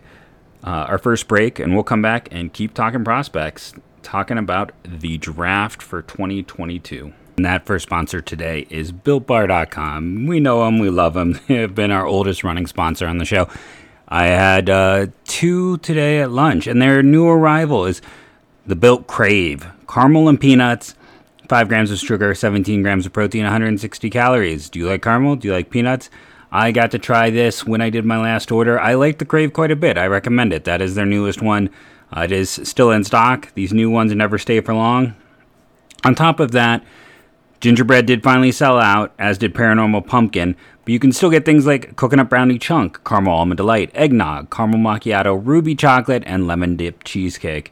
uh, 0.64 0.86
our 0.90 0.98
first 0.98 1.28
break 1.28 1.60
and 1.60 1.74
we'll 1.74 1.84
come 1.84 2.02
back 2.02 2.28
and 2.32 2.54
keep 2.54 2.74
talking 2.74 3.04
prospects, 3.04 3.74
talking 4.02 4.38
about 4.38 4.72
the 4.84 5.18
draft 5.18 5.82
for 5.82 6.02
2022. 6.02 7.14
And 7.38 7.46
that 7.46 7.66
first 7.66 7.84
sponsor 7.84 8.22
today 8.22 8.68
is 8.70 8.92
BuiltBar.com. 8.92 10.28
We 10.28 10.40
know 10.40 10.64
them, 10.66 10.80
we 10.80 10.90
love 10.90 11.16
them. 11.16 11.40
They 11.48 11.56
have 11.56 11.76
been 11.76 11.92
our 11.92 12.06
oldest 12.06 12.44
running 12.44 12.68
sponsor 12.68 13.08
on 13.08 13.18
the 13.18 13.26
show. 13.26 13.50
I 14.08 14.28
had 14.28 14.70
uh, 14.70 15.08
two 15.26 15.78
today 15.78 16.20
at 16.22 16.30
lunch, 16.30 16.68
and 16.68 16.80
their 16.82 17.02
new 17.02 17.28
arrival 17.28 17.86
is 17.86 18.02
the 18.66 18.76
Built 18.76 19.08
Crave 19.08 19.68
caramel 19.88 20.30
and 20.30 20.40
peanuts. 20.40 20.96
5 21.50 21.68
grams 21.68 21.92
of 21.92 22.00
sugar, 22.00 22.34
17 22.34 22.82
grams 22.82 23.06
of 23.06 23.14
protein, 23.14 23.44
160 23.44 24.10
calories. 24.10 24.70
Do 24.70 24.80
you 24.80 24.88
like 24.88 25.02
caramel? 25.02 25.36
Do 25.36 25.48
you 25.48 25.54
like 25.54 25.70
peanuts? 25.70 26.10
I 26.56 26.72
got 26.72 26.92
to 26.92 27.00
try 27.00 27.32
this 27.32 27.66
when 27.66 27.82
I 27.82 27.90
did 27.90 28.06
my 28.06 28.22
last 28.22 28.52
order. 28.52 28.80
I 28.80 28.94
like 28.94 29.18
the 29.18 29.26
Crave 29.26 29.54
quite 29.54 29.72
a 29.72 29.76
bit. 29.76 29.98
I 29.98 30.06
recommend 30.06 30.54
it. 30.54 30.66
That 30.66 30.84
is 30.84 30.94
their 30.94 31.04
newest 31.06 31.42
one. 31.42 31.72
Uh, 32.16 32.22
it 32.22 32.32
is 32.32 32.52
still 32.52 32.92
in 32.92 33.04
stock. 33.04 33.52
These 33.56 33.74
new 33.74 33.90
ones 33.90 34.14
never 34.14 34.38
stay 34.38 34.62
for 34.62 34.76
long. 34.76 35.16
On 36.04 36.14
top 36.14 36.40
of 36.40 36.52
that, 36.52 36.84
gingerbread 37.60 38.06
did 38.06 38.22
finally 38.22 38.52
sell 38.52 38.78
out, 38.78 39.16
as 39.18 39.40
did 39.40 39.56
Paranormal 39.56 40.06
Pumpkin, 40.06 40.56
but 40.86 40.92
you 40.92 41.00
can 41.00 41.12
still 41.12 41.32
get 41.32 41.44
things 41.44 41.66
like 41.66 41.96
coconut 41.96 42.30
brownie 42.30 42.60
chunk, 42.60 43.04
caramel 43.04 43.34
almond 43.34 43.58
delight, 43.58 43.90
eggnog, 43.96 44.52
caramel 44.52 44.80
macchiato, 44.80 45.42
ruby 45.44 45.74
chocolate, 45.74 46.22
and 46.28 46.46
lemon 46.46 46.76
dip 46.76 47.04
cheesecake. 47.04 47.72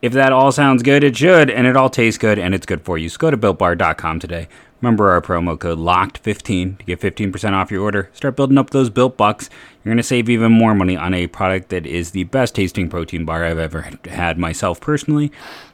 If 0.00 0.12
that 0.12 0.32
all 0.32 0.52
sounds 0.52 0.84
good, 0.84 1.02
it 1.02 1.16
should, 1.16 1.50
and 1.50 1.66
it 1.66 1.76
all 1.76 1.90
tastes 1.90 2.18
good, 2.18 2.38
and 2.38 2.54
it's 2.54 2.66
good 2.66 2.82
for 2.82 2.96
you. 2.98 3.08
So 3.08 3.18
go 3.18 3.30
to 3.32 3.36
builtbar.com 3.36 4.20
today. 4.20 4.48
Remember 4.80 5.10
our 5.10 5.20
promo 5.20 5.58
code 5.58 5.78
LOCKED15 5.78 6.78
to 6.78 6.84
get 6.84 7.00
15% 7.00 7.52
off 7.52 7.72
your 7.72 7.82
order. 7.82 8.08
Start 8.12 8.36
building 8.36 8.58
up 8.58 8.70
those 8.70 8.90
built 8.90 9.16
bucks. 9.16 9.50
You're 9.82 9.90
going 9.90 9.96
to 9.96 10.04
save 10.04 10.28
even 10.28 10.52
more 10.52 10.72
money 10.72 10.96
on 10.96 11.14
a 11.14 11.26
product 11.26 11.70
that 11.70 11.84
is 11.84 12.12
the 12.12 12.24
best 12.24 12.54
tasting 12.54 12.88
protein 12.88 13.24
bar 13.24 13.44
I've 13.44 13.58
ever 13.58 13.90
had 14.04 14.38
myself 14.38 14.80
personally. 14.80 15.32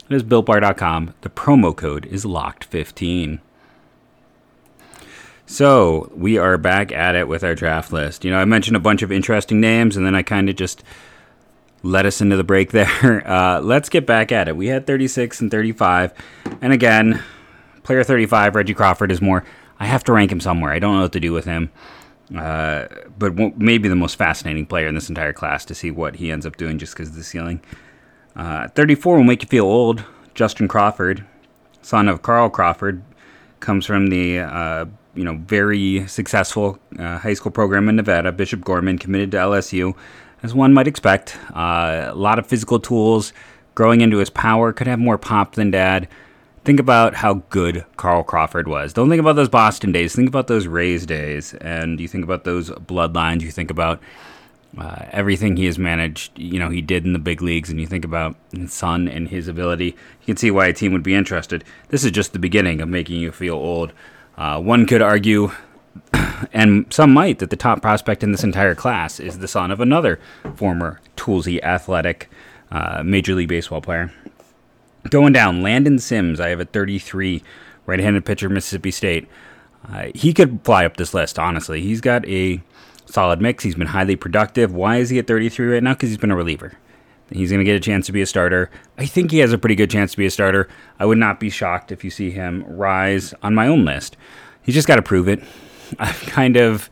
It 0.08 0.14
is 0.14 0.22
builtbar.com. 0.22 1.12
The 1.20 1.28
promo 1.28 1.76
code 1.76 2.06
is 2.06 2.24
LOCKED15. 2.24 3.40
So, 5.46 6.10
we 6.14 6.38
are 6.38 6.56
back 6.56 6.90
at 6.90 7.14
it 7.14 7.28
with 7.28 7.44
our 7.44 7.54
draft 7.54 7.92
list. 7.92 8.24
You 8.24 8.30
know, 8.30 8.38
I 8.38 8.46
mentioned 8.46 8.78
a 8.78 8.80
bunch 8.80 9.02
of 9.02 9.12
interesting 9.12 9.60
names 9.60 9.98
and 9.98 10.06
then 10.06 10.14
I 10.14 10.22
kind 10.22 10.48
of 10.48 10.56
just 10.56 10.82
led 11.84 12.06
us 12.06 12.20
into 12.20 12.36
the 12.36 12.44
break 12.44 12.72
there. 12.72 13.22
Uh, 13.34 13.60
let's 13.60 13.88
get 13.88 14.06
back 14.06 14.32
at 14.32 14.48
it. 14.48 14.56
We 14.56 14.68
had 14.68 14.86
36 14.86 15.40
and 15.40 15.50
35. 15.50 16.12
And 16.60 16.72
again, 16.72 17.22
player 17.82 18.04
35, 18.04 18.54
Reggie 18.54 18.74
Crawford, 18.74 19.10
is 19.10 19.20
more. 19.20 19.44
I 19.78 19.86
have 19.86 20.04
to 20.04 20.12
rank 20.12 20.30
him 20.30 20.40
somewhere. 20.40 20.72
I 20.72 20.78
don't 20.78 20.96
know 20.96 21.02
what 21.02 21.12
to 21.12 21.20
do 21.20 21.32
with 21.32 21.44
him. 21.44 21.70
Uh, 22.36 22.86
but 23.18 23.36
maybe 23.58 23.88
the 23.88 23.96
most 23.96 24.16
fascinating 24.16 24.66
player 24.66 24.88
in 24.88 24.94
this 24.94 25.08
entire 25.08 25.32
class 25.32 25.64
to 25.66 25.74
see 25.74 25.90
what 25.90 26.16
he 26.16 26.30
ends 26.30 26.46
up 26.46 26.56
doing 26.56 26.78
just 26.78 26.94
because 26.94 27.08
of 27.08 27.16
the 27.16 27.24
ceiling. 27.24 27.60
Uh, 28.36 28.68
34 28.68 29.16
will 29.16 29.24
make 29.24 29.42
you 29.42 29.48
feel 29.48 29.66
old. 29.66 30.04
Justin 30.34 30.66
Crawford, 30.68 31.24
son 31.82 32.08
of 32.08 32.22
Carl 32.22 32.50
Crawford, 32.50 33.02
comes 33.60 33.86
from 33.86 34.08
the 34.08 34.40
uh, 34.40 34.86
you 35.14 35.24
know 35.24 35.36
very 35.46 36.06
successful 36.08 36.78
uh, 36.98 37.18
high 37.18 37.34
school 37.34 37.52
program 37.52 37.88
in 37.88 37.96
Nevada. 37.96 38.32
Bishop 38.32 38.64
Gorman 38.64 38.98
committed 38.98 39.30
to 39.32 39.36
LSU, 39.38 39.94
as 40.44 40.54
one 40.54 40.74
might 40.74 40.86
expect. 40.86 41.36
Uh, 41.56 42.10
a 42.10 42.14
lot 42.14 42.38
of 42.38 42.46
physical 42.46 42.78
tools, 42.78 43.32
growing 43.74 44.02
into 44.02 44.18
his 44.18 44.30
power. 44.30 44.72
Could 44.72 44.86
have 44.86 44.98
more 44.98 45.18
pop 45.18 45.54
than 45.54 45.70
dad. 45.70 46.06
Think 46.64 46.78
about 46.78 47.14
how 47.14 47.34
good 47.48 47.84
Carl 47.96 48.22
Crawford 48.22 48.68
was. 48.68 48.92
Don't 48.92 49.08
think 49.08 49.20
about 49.20 49.36
those 49.36 49.48
Boston 49.48 49.90
days. 49.90 50.14
Think 50.14 50.28
about 50.28 50.46
those 50.46 50.66
Rays 50.66 51.06
days, 51.06 51.54
and 51.54 51.98
you 51.98 52.08
think 52.08 52.24
about 52.24 52.44
those 52.44 52.70
bloodlines. 52.70 53.40
You 53.40 53.50
think 53.50 53.70
about 53.70 54.00
uh, 54.78 55.06
everything 55.12 55.56
he 55.56 55.66
has 55.66 55.78
managed, 55.78 56.38
you 56.38 56.58
know, 56.58 56.68
he 56.68 56.80
did 56.82 57.04
in 57.04 57.12
the 57.12 57.18
big 57.18 57.40
leagues, 57.40 57.70
and 57.70 57.80
you 57.80 57.86
think 57.86 58.04
about 58.04 58.36
his 58.52 58.72
son 58.72 59.08
and 59.08 59.28
his 59.28 59.48
ability, 59.48 59.86
you 59.86 60.26
can 60.26 60.36
see 60.36 60.50
why 60.50 60.66
a 60.66 60.72
team 60.72 60.92
would 60.92 61.02
be 61.02 61.14
interested. 61.14 61.64
This 61.88 62.04
is 62.04 62.10
just 62.10 62.32
the 62.32 62.38
beginning 62.38 62.80
of 62.80 62.88
making 62.88 63.20
you 63.20 63.30
feel 63.32 63.54
old. 63.54 63.92
Uh, 64.36 64.60
one 64.60 64.86
could 64.86 65.02
argue, 65.02 65.52
and 66.52 66.92
some 66.92 67.12
might, 67.12 67.38
that 67.38 67.50
the 67.50 67.56
top 67.56 67.82
prospect 67.82 68.22
in 68.22 68.32
this 68.32 68.44
entire 68.44 68.74
class 68.74 69.20
is 69.20 69.38
the 69.38 69.48
son 69.48 69.70
of 69.70 69.80
another 69.80 70.18
former 70.56 71.00
toolsy 71.16 71.62
athletic 71.62 72.30
uh, 72.70 73.02
Major 73.04 73.34
League 73.34 73.48
Baseball 73.48 73.80
player. 73.80 74.12
Going 75.10 75.32
down, 75.32 75.62
Landon 75.62 75.98
Sims, 75.98 76.40
I 76.40 76.48
have 76.48 76.60
a 76.60 76.64
33 76.64 77.42
right 77.86 78.00
handed 78.00 78.24
pitcher, 78.24 78.48
Mississippi 78.48 78.90
State. 78.90 79.28
Uh, 79.88 80.06
he 80.14 80.32
could 80.32 80.60
fly 80.64 80.84
up 80.86 80.96
this 80.96 81.12
list, 81.12 81.38
honestly. 81.38 81.82
He's 81.82 82.00
got 82.00 82.26
a 82.26 82.62
solid 83.06 83.40
mix. 83.40 83.64
He's 83.64 83.74
been 83.74 83.88
highly 83.88 84.16
productive. 84.16 84.74
Why 84.74 84.96
is 84.96 85.10
he 85.10 85.18
at 85.18 85.26
33 85.26 85.66
right 85.66 85.82
now? 85.82 85.92
Because 85.92 86.08
he's 86.08 86.18
been 86.18 86.30
a 86.30 86.36
reliever. 86.36 86.72
He's 87.30 87.50
going 87.50 87.60
to 87.60 87.64
get 87.64 87.76
a 87.76 87.80
chance 87.80 88.06
to 88.06 88.12
be 88.12 88.22
a 88.22 88.26
starter. 88.26 88.70
I 88.98 89.06
think 89.06 89.30
he 89.30 89.38
has 89.38 89.52
a 89.52 89.58
pretty 89.58 89.74
good 89.74 89.90
chance 89.90 90.12
to 90.12 90.16
be 90.16 90.26
a 90.26 90.30
starter. 90.30 90.68
I 90.98 91.06
would 91.06 91.18
not 91.18 91.40
be 91.40 91.50
shocked 91.50 91.90
if 91.90 92.04
you 92.04 92.10
see 92.10 92.30
him 92.30 92.64
rise 92.66 93.34
on 93.42 93.54
my 93.54 93.66
own 93.66 93.84
list. 93.84 94.16
He's 94.62 94.74
just 94.74 94.88
got 94.88 94.96
to 94.96 95.02
prove 95.02 95.28
it. 95.28 95.42
I've 95.98 96.20
kind 96.22 96.56
of, 96.56 96.90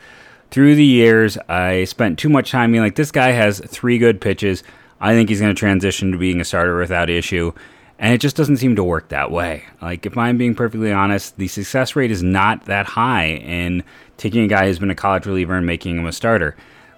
through 0.50 0.75
the 0.75 0.84
years, 0.84 1.38
I 1.49 1.84
spent 1.84 2.18
too 2.18 2.28
much 2.28 2.50
time 2.50 2.72
being 2.72 2.82
like, 2.82 2.96
this 2.96 3.11
guy 3.11 3.30
has 3.30 3.61
three 3.61 3.99
good 3.99 4.20
pitches. 4.20 4.62
I 5.00 5.14
think 5.14 5.28
he's 5.28 5.40
going 5.40 5.54
to 5.54 5.58
transition 5.58 6.12
to 6.12 6.18
being 6.18 6.40
a 6.40 6.44
starter 6.44 6.76
without 6.76 7.11
issue. 7.11 7.52
And 7.99 8.12
it 8.12 8.18
just 8.18 8.37
doesn't 8.37 8.56
seem 8.56 8.75
to 8.76 8.84
work 8.84 9.08
that 9.11 9.30
way. 9.30 9.64
Like, 9.80 10.06
if 10.06 10.18
I'm 10.18 10.37
being 10.37 10.54
perfectly 10.54 10.92
honest, 10.92 11.37
the 11.37 11.49
success 11.49 11.94
rate 11.94 12.11
is 12.11 12.22
not 12.22 12.64
that 12.66 12.87
high 12.87 13.26
in 13.26 13.84
taking 14.16 14.42
a 14.42 14.49
guy 14.49 14.66
who's 14.66 14.78
been 14.78 14.90
a 14.90 14.94
college 14.94 15.26
reliever 15.26 15.54
and 15.54 15.66
making 15.66 15.99
him 15.99 16.06
a 16.06 16.12
starter. 16.12 16.56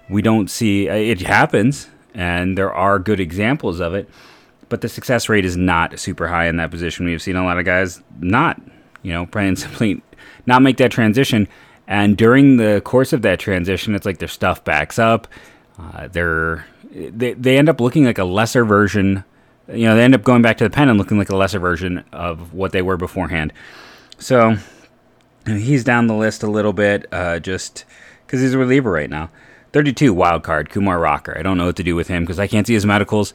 We 0.09 0.21
don't 0.21 0.49
see 0.49 0.89
uh, 0.89 0.95
it 0.95 1.21
happens, 1.21 1.89
and 2.13 2.57
there 2.57 2.73
are 2.73 2.99
good 2.99 3.19
examples 3.19 3.79
of 3.79 3.93
it, 3.93 4.09
but 4.69 4.81
the 4.81 4.89
success 4.89 5.29
rate 5.29 5.45
is 5.45 5.57
not 5.57 5.99
super 5.99 6.27
high 6.27 6.47
in 6.47 6.57
that 6.57 6.71
position. 6.71 7.05
We've 7.05 7.21
seen 7.21 7.35
a 7.35 7.43
lot 7.43 7.59
of 7.59 7.65
guys 7.65 8.01
not, 8.19 8.61
you 9.01 9.13
know, 9.13 9.27
and 9.33 9.59
simply 9.59 10.01
not 10.45 10.61
make 10.61 10.77
that 10.77 10.91
transition. 10.91 11.47
And 11.87 12.17
during 12.17 12.57
the 12.57 12.81
course 12.83 13.13
of 13.13 13.21
that 13.21 13.39
transition, 13.39 13.95
it's 13.95 14.05
like 14.05 14.17
their 14.17 14.27
stuff 14.27 14.63
backs 14.63 14.97
up. 14.97 15.27
Uh, 15.79 16.07
they're 16.07 16.65
they, 16.91 17.33
they 17.33 17.57
end 17.57 17.69
up 17.69 17.81
looking 17.81 18.05
like 18.05 18.17
a 18.17 18.23
lesser 18.23 18.63
version 18.63 19.23
you 19.67 19.85
know, 19.85 19.95
they 19.95 20.03
end 20.03 20.15
up 20.15 20.23
going 20.23 20.41
back 20.41 20.57
to 20.57 20.63
the 20.63 20.69
pen 20.69 20.89
and 20.89 20.97
looking 20.97 21.17
like 21.17 21.29
a 21.29 21.35
lesser 21.35 21.59
version 21.59 22.03
of 22.11 22.53
what 22.53 22.71
they 22.71 22.81
were 22.81 22.97
beforehand. 22.97 23.51
So 24.17 24.57
he's 25.45 25.83
down 25.83 26.07
the 26.07 26.13
list 26.13 26.43
a 26.43 26.47
little 26.47 26.73
bit, 26.73 27.07
uh, 27.11 27.39
just 27.39 27.85
because 28.25 28.41
he's 28.41 28.53
a 28.53 28.57
reliever 28.57 28.91
right 28.91 29.09
now. 29.09 29.29
32 29.73 30.13
wild 30.13 30.43
card 30.43 30.69
Kumar 30.69 30.99
Rocker. 30.99 31.37
I 31.37 31.41
don't 31.41 31.57
know 31.57 31.65
what 31.65 31.75
to 31.77 31.83
do 31.83 31.95
with 31.95 32.07
him 32.07 32.23
because 32.23 32.39
I 32.39 32.47
can't 32.47 32.65
see 32.65 32.73
his 32.73 32.85
medicals. 32.85 33.33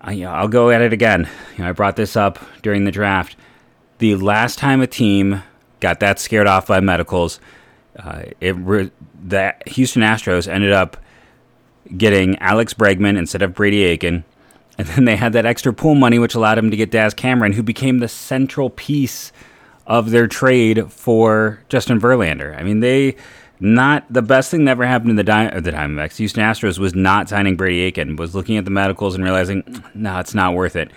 I, 0.00 0.12
you 0.12 0.24
know, 0.24 0.32
I'll 0.32 0.48
go 0.48 0.70
at 0.70 0.80
it 0.80 0.92
again. 0.92 1.28
You 1.56 1.64
know, 1.64 1.70
I 1.70 1.72
brought 1.72 1.96
this 1.96 2.16
up 2.16 2.38
during 2.62 2.84
the 2.84 2.90
draft. 2.90 3.36
The 3.98 4.16
last 4.16 4.58
time 4.58 4.80
a 4.80 4.86
team 4.86 5.42
got 5.80 6.00
that 6.00 6.18
scared 6.18 6.48
off 6.48 6.66
by 6.66 6.80
medicals, 6.80 7.38
uh, 7.98 8.22
it 8.40 8.56
re- 8.56 8.90
the 9.24 9.54
Houston 9.66 10.02
Astros 10.02 10.48
ended 10.48 10.72
up 10.72 10.96
getting 11.96 12.38
Alex 12.38 12.74
Bregman 12.74 13.18
instead 13.18 13.42
of 13.42 13.54
Brady 13.54 13.84
Aiken 13.84 14.24
and 14.78 14.86
then 14.88 15.04
they 15.04 15.16
had 15.16 15.34
that 15.34 15.44
extra 15.44 15.72
pool 15.72 15.94
money, 15.94 16.18
which 16.18 16.34
allowed 16.34 16.56
him 16.56 16.70
to 16.70 16.76
get 16.76 16.90
Daz 16.90 17.12
Cameron, 17.12 17.52
who 17.52 17.62
became 17.62 17.98
the 17.98 18.08
central 18.08 18.70
piece 18.70 19.30
of 19.86 20.10
their 20.10 20.26
trade 20.26 20.90
for 20.90 21.60
Justin 21.68 22.00
Verlander. 22.00 22.58
I 22.58 22.62
mean, 22.62 22.80
they 22.80 23.16
not 23.60 24.10
the 24.10 24.22
best 24.22 24.50
thing 24.50 24.64
that 24.64 24.72
ever 24.72 24.86
happened 24.86 25.10
to 25.10 25.14
the, 25.14 25.24
Di- 25.24 25.60
the 25.60 25.70
Diamondbacks. 25.70 26.16
Houston 26.16 26.42
Astros 26.42 26.78
was 26.78 26.94
not 26.94 27.28
signing 27.28 27.54
Brady 27.54 27.80
Aiken, 27.82 28.16
was 28.16 28.34
looking 28.34 28.56
at 28.56 28.64
the 28.64 28.70
medicals 28.70 29.14
and 29.14 29.22
realizing, 29.22 29.62
no, 29.94 30.18
it's 30.18 30.34
not 30.34 30.54
worth 30.54 30.74
it. 30.74 30.90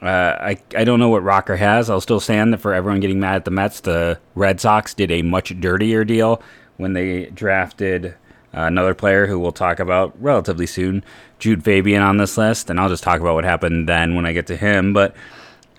Uh, 0.00 0.36
I, 0.40 0.58
I 0.76 0.84
don't 0.84 1.00
know 1.00 1.08
what 1.08 1.24
Rocker 1.24 1.56
has. 1.56 1.90
I'll 1.90 2.00
still 2.00 2.20
stand 2.20 2.52
that 2.52 2.58
for 2.58 2.72
everyone 2.72 3.00
getting 3.00 3.18
mad 3.18 3.36
at 3.36 3.44
the 3.44 3.50
Mets. 3.50 3.80
The 3.80 4.18
Red 4.34 4.60
Sox 4.60 4.94
did 4.94 5.10
a 5.10 5.22
much 5.22 5.58
dirtier 5.60 6.04
deal 6.04 6.40
when 6.76 6.92
they 6.92 7.26
drafted 7.26 8.14
uh, 8.54 8.62
another 8.62 8.94
player 8.94 9.26
who 9.26 9.38
we'll 9.38 9.52
talk 9.52 9.80
about 9.80 10.14
relatively 10.22 10.66
soon, 10.66 11.04
Jude 11.38 11.64
Fabian, 11.64 12.02
on 12.02 12.16
this 12.16 12.38
list, 12.38 12.70
and 12.70 12.78
I'll 12.80 12.88
just 12.88 13.02
talk 13.02 13.20
about 13.20 13.34
what 13.34 13.44
happened 13.44 13.88
then 13.88 14.14
when 14.14 14.24
I 14.24 14.32
get 14.32 14.46
to 14.46 14.56
him. 14.56 14.92
But 14.92 15.14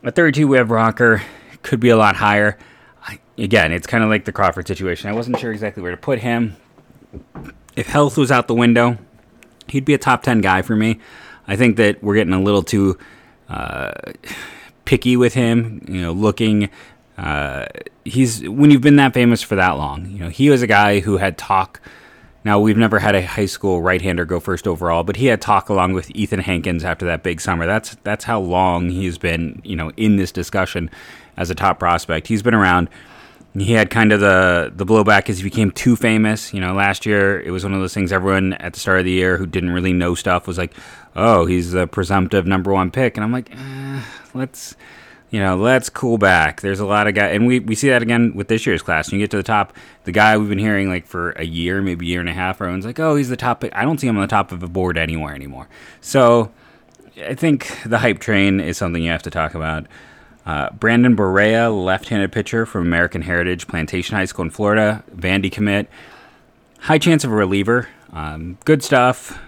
at 0.04 0.16
32, 0.16 0.48
we 0.48 0.58
have 0.58 0.70
Rocker. 0.70 1.22
Could 1.62 1.80
be 1.80 1.90
a 1.90 1.98
lot 1.98 2.18
higher. 2.18 2.58
I, 3.04 3.20
again, 3.38 3.72
it's 3.72 3.88
kind 3.88 4.04
of 4.04 4.10
like 4.10 4.26
the 4.26 4.32
Crawford 4.32 4.68
situation. 4.68 5.10
I 5.10 5.14
wasn't 5.14 5.40
sure 5.40 5.52
exactly 5.52 5.82
where 5.82 5.92
to 5.92 5.98
put 5.98 6.20
him. 6.20 6.56
If 7.76 7.88
health 7.88 8.18
was 8.18 8.32
out 8.32 8.48
the 8.48 8.56
window, 8.56 8.98
he'd 9.68 9.86
be 9.86 9.94
a 9.94 9.98
top 9.98 10.24
10 10.24 10.42
guy 10.42 10.62
for 10.62 10.76
me. 10.76 11.00
I 11.48 11.56
think 11.56 11.78
that 11.78 12.04
we're 12.04 12.16
getting 12.16 12.34
a 12.34 12.42
little 12.42 12.64
too 12.64 12.98
uh, 13.50 13.91
picky 14.86 15.18
with 15.18 15.34
him. 15.34 15.84
You 15.88 16.01
know, 16.01 16.12
looking. 16.12 16.70
Uh, 17.18 17.65
he's 18.06 18.48
when 18.48 18.72
you've 18.72 18.82
been 18.82 18.96
that 18.96 19.13
famous 19.13 19.41
for 19.41 19.56
that 19.56 19.72
long. 19.72 20.10
You 20.12 20.20
know, 20.20 20.29
he 20.29 20.50
was 20.50 20.62
a 20.62 20.68
guy 20.68 21.01
who 21.01 21.18
had 21.18 21.38
talk 21.38 21.82
now, 22.46 22.60
we've 22.60 22.77
never 22.77 23.00
had 23.00 23.15
a 23.15 23.25
high 23.25 23.48
school 23.48 23.82
right-hander 23.82 24.24
go 24.24 24.39
first 24.39 24.65
overall, 24.65 25.03
but 25.03 25.18
he 25.18 25.25
had 25.25 25.41
talk 25.41 25.68
along 25.68 25.94
with 25.94 26.10
Ethan 26.15 26.39
Hankins 26.39 26.86
after 26.86 27.06
that 27.06 27.22
big 27.22 27.41
summer. 27.41 27.65
That's 27.65 27.96
that's 28.03 28.24
how 28.24 28.39
long 28.39 28.89
he's 28.89 29.18
been, 29.18 29.62
you 29.63 29.75
know, 29.75 29.91
in 29.98 30.15
this 30.15 30.32
discussion 30.32 30.89
as 31.36 31.50
a 31.50 31.56
top 31.56 31.79
prospect. 31.79 32.27
He's 32.27 32.41
been 32.41 32.53
around. 32.53 32.89
He 33.56 33.74
had 33.74 33.89
kind 33.89 34.12
of 34.12 34.20
the 34.20 34.72
the 34.75 34.86
blowback 34.86 35.29
as 35.29 35.38
he 35.38 35.44
became 35.44 35.72
too 35.72 35.96
famous. 35.96 36.53
You 36.53 36.62
know, 36.62 36.74
last 36.74 37.06
year 37.06 37.41
it 37.41 37.51
was 37.51 37.63
one 37.63 37.74
of 37.74 37.79
those 37.79 37.94
things. 37.94 38.12
Everyone 38.12 38.53
at 38.53 38.74
the 38.74 38.79
start 38.79 39.00
of 39.00 39.06
the 39.06 39.12
year 39.12 39.38
who 39.38 39.46
didn't 39.46 39.72
really 39.72 39.94
know 39.94 40.15
stuff 40.15 40.48
was 40.48 40.58
like, 40.58 40.74
"Oh, 41.15 41.46
he's 41.46 41.72
the 41.72 41.88
presumptive 41.88 42.46
number 42.46 42.72
one 42.72 42.91
pick," 42.91 43.18
and 43.18 43.24
I'm 43.24 43.32
like, 43.32 43.50
eh, 43.51 44.01
"Let's." 44.34 44.75
you 45.32 45.39
know, 45.39 45.56
let's 45.56 45.89
cool 45.89 46.18
back. 46.18 46.62
There's 46.62 46.79
a 46.79 46.86
lot 46.86 47.08
of 47.08 47.13
guys, 47.13 47.36
and 47.36 47.46
we, 47.46 47.60
we 47.60 47.75
see 47.75 47.89
that 47.89 48.01
again 48.01 48.34
with 48.34 48.48
this 48.48 48.65
year's 48.65 48.82
class. 48.82 49.12
When 49.12 49.20
you 49.20 49.24
get 49.24 49.32
to 49.32 49.38
the 49.38 49.44
top, 49.44 49.74
the 50.06 50.12
guy 50.12 50.36
we've 50.38 50.50
been 50.50 50.58
hearing 50.58 50.89
like 50.89 51.06
for 51.06 51.32
a 51.32 51.44
year, 51.44 51.82
maybe 51.82 52.08
a 52.08 52.10
year 52.10 52.20
and 52.20 52.29
a 52.29 52.34
half, 52.34 52.60
everyone's 52.62 52.86
like, 52.86 53.00
oh, 53.00 53.15
he's 53.15 53.29
the 53.29 53.38
top 53.38 53.62
pick. 53.62 53.72
I 53.75 53.84
don't 53.84 54.00
see 54.00 54.08
him 54.08 54.18
on 54.18 54.22
the 54.22 54.27
top 54.27 54.51
of 54.51 54.63
a 54.63 54.68
board 54.68 54.98
anywhere 54.98 55.36
anymore. 55.36 55.68
So 56.01 56.51
I 57.24 57.36
think 57.36 57.72
the 57.86 58.00
hype 58.00 58.20
train 58.20 58.60
is 58.60 58.77
something 58.77 59.03
you 59.03 59.12
have 59.12 59.24
to 59.24 59.29
talk 59.29 59.53
about. 59.53 59.86
Uh, 60.50 60.68
Brandon 60.72 61.15
Barriera, 61.15 61.70
left-handed 61.70 62.32
pitcher 62.32 62.65
from 62.65 62.88
American 62.88 63.22
Heritage 63.22 63.68
Plantation 63.68 64.18
High 64.18 64.25
School 64.25 64.46
in 64.46 64.50
Florida, 64.50 65.03
Vandy 65.15 65.51
commit. 65.51 65.88
High 66.79 66.98
chance 66.98 67.24
of 67.24 67.32
a 67.32 67.36
reliever. 67.36 67.88
Um, 68.12 68.58
good 68.65 68.82
stuff 68.82 69.39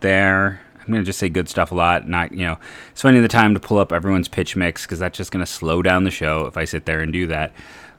there. 0.00 0.60
I'm 0.78 0.88
going 0.88 1.00
to 1.00 1.06
just 1.06 1.18
say 1.18 1.30
good 1.30 1.48
stuff 1.48 1.72
a 1.72 1.74
lot, 1.74 2.06
not, 2.06 2.32
you 2.32 2.44
know, 2.44 2.58
spending 2.92 3.22
the 3.22 3.28
time 3.28 3.54
to 3.54 3.60
pull 3.60 3.78
up 3.78 3.90
everyone's 3.90 4.28
pitch 4.28 4.54
mix 4.54 4.84
because 4.84 4.98
that's 4.98 5.16
just 5.16 5.32
going 5.32 5.42
to 5.42 5.50
slow 5.50 5.80
down 5.80 6.04
the 6.04 6.10
show 6.10 6.44
if 6.44 6.58
I 6.58 6.66
sit 6.66 6.84
there 6.84 7.00
and 7.00 7.10
do 7.10 7.26
that. 7.28 7.54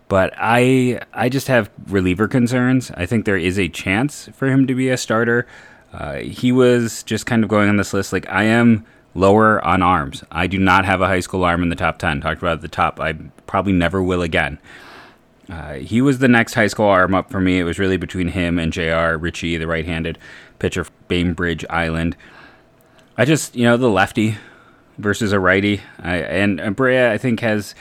But 0.08 0.32
I 0.38 1.02
I 1.14 1.30
just 1.30 1.48
have 1.48 1.72
reliever 1.88 2.28
concerns. 2.28 2.92
I 2.92 3.08
think 3.08 3.26
there 3.26 3.38
is 3.38 3.58
a 3.58 3.70
chance 3.70 4.30
for 4.34 4.48
him 4.48 4.68
to 4.68 4.76
be 4.76 4.90
a 4.90 4.98
starter. 4.98 5.48
Uh, 5.92 6.18
he 6.18 6.52
was 6.52 7.02
just 7.02 7.26
kind 7.26 7.44
of 7.44 7.50
going 7.50 7.70
on 7.70 7.78
this 7.78 7.92
list 7.92 8.14
like 8.14 8.30
I 8.30 8.44
am 8.44 8.86
lower 9.14 9.64
on 9.66 9.82
arms. 9.82 10.24
I 10.32 10.48
do 10.48 10.58
not 10.58 10.86
have 10.86 11.02
a 11.02 11.08
high 11.08 11.20
school 11.20 11.44
arm 11.44 11.64
in 11.64 11.70
the 11.70 11.76
top 11.76 12.00
10. 12.00 12.22
Talked 12.22 12.42
about 12.42 12.54
at 12.54 12.62
the 12.62 12.68
top. 12.68 13.00
I 13.00 13.14
probably 13.46 13.74
never 13.74 14.02
will 14.02 14.22
again. 14.22 14.60
Uh, 15.50 15.74
he 15.74 16.02
was 16.02 16.20
the 16.20 16.28
next 16.28 16.54
high 16.54 16.68
school 16.68 16.86
arm 16.86 17.14
up 17.14 17.30
for 17.30 17.42
me. 17.42 17.60
It 17.60 17.64
was 17.64 17.78
really 17.78 17.98
between 17.98 18.30
him 18.30 18.58
and 18.58 18.72
JR 18.72 19.18
Ritchie, 19.18 19.58
the 19.58 19.68
right 19.68 19.86
handed 19.86 20.18
pitcher, 20.60 20.86
Bainbridge 21.08 21.66
Island. 21.70 22.16
I 23.18 23.26
just, 23.26 23.56
you 23.56 23.66
know, 23.66 23.76
the 23.76 23.90
lefty 23.90 24.38
versus 24.98 25.34
a 25.34 25.40
righty, 25.40 25.82
I, 26.00 26.18
and, 26.18 26.76
Brea, 26.76 27.10
I 27.10 27.18
think, 27.18 27.42
has 27.42 27.76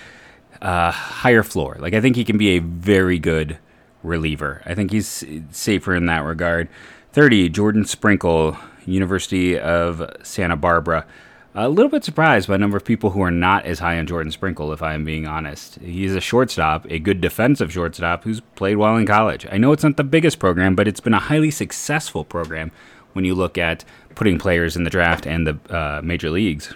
a 0.60 0.90
higher 0.90 1.42
floor. 1.42 1.76
Like, 1.78 1.94
I 1.94 2.00
think 2.00 2.16
he 2.16 2.24
can 2.24 2.38
be 2.38 2.50
a 2.50 2.58
very 2.58 3.18
good 3.18 3.58
reliever. 4.02 4.62
I 4.64 4.74
think 4.74 4.90
he's 4.90 5.24
safer 5.50 5.94
in 5.94 6.06
that 6.06 6.24
regard. 6.24 6.68
30, 7.12 7.50
Jordan 7.50 7.84
Sprinkle, 7.84 8.56
University 8.86 9.58
of 9.58 10.08
Santa 10.22 10.56
Barbara. 10.56 11.06
A 11.54 11.68
little 11.68 11.90
bit 11.90 12.04
surprised 12.04 12.46
by 12.46 12.54
a 12.54 12.58
number 12.58 12.76
of 12.76 12.84
people 12.84 13.10
who 13.10 13.22
are 13.22 13.30
not 13.30 13.66
as 13.66 13.80
high 13.80 13.98
on 13.98 14.06
Jordan 14.06 14.30
Sprinkle, 14.30 14.72
if 14.72 14.82
I 14.82 14.94
am 14.94 15.04
being 15.04 15.26
honest. 15.26 15.80
He's 15.80 16.14
a 16.14 16.20
shortstop, 16.20 16.86
a 16.88 17.00
good 17.00 17.20
defensive 17.20 17.72
shortstop 17.72 18.22
who's 18.22 18.40
played 18.54 18.76
well 18.76 18.96
in 18.96 19.04
college. 19.04 19.46
I 19.50 19.58
know 19.58 19.72
it's 19.72 19.82
not 19.82 19.96
the 19.96 20.04
biggest 20.04 20.38
program, 20.38 20.76
but 20.76 20.86
it's 20.86 21.00
been 21.00 21.14
a 21.14 21.18
highly 21.18 21.50
successful 21.50 22.24
program 22.24 22.70
when 23.14 23.24
you 23.24 23.34
look 23.34 23.58
at 23.58 23.84
putting 24.14 24.38
players 24.38 24.76
in 24.76 24.84
the 24.84 24.90
draft 24.90 25.26
and 25.26 25.44
the 25.44 25.58
uh, 25.76 26.00
major 26.04 26.30
leagues. 26.30 26.72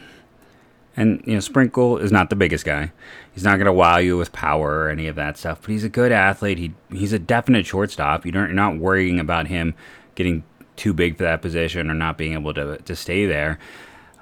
And 0.96 1.22
you 1.24 1.34
know, 1.34 1.40
Sprinkle 1.40 1.98
is 1.98 2.12
not 2.12 2.30
the 2.30 2.36
biggest 2.36 2.64
guy. 2.64 2.92
He's 3.32 3.44
not 3.44 3.56
going 3.56 3.66
to 3.66 3.72
wow 3.72 3.98
you 3.98 4.16
with 4.16 4.32
power 4.32 4.80
or 4.80 4.88
any 4.88 5.06
of 5.06 5.16
that 5.16 5.36
stuff. 5.36 5.60
But 5.62 5.70
he's 5.70 5.84
a 5.84 5.88
good 5.88 6.12
athlete. 6.12 6.58
He 6.58 6.74
he's 6.90 7.12
a 7.12 7.18
definite 7.18 7.66
shortstop. 7.66 8.24
You 8.24 8.32
don't, 8.32 8.46
you're 8.46 8.54
not 8.54 8.78
worrying 8.78 9.18
about 9.18 9.48
him 9.48 9.74
getting 10.14 10.44
too 10.76 10.92
big 10.92 11.16
for 11.16 11.24
that 11.24 11.42
position 11.42 11.90
or 11.90 11.94
not 11.94 12.18
being 12.18 12.34
able 12.34 12.54
to 12.54 12.78
to 12.78 12.96
stay 12.96 13.26
there. 13.26 13.58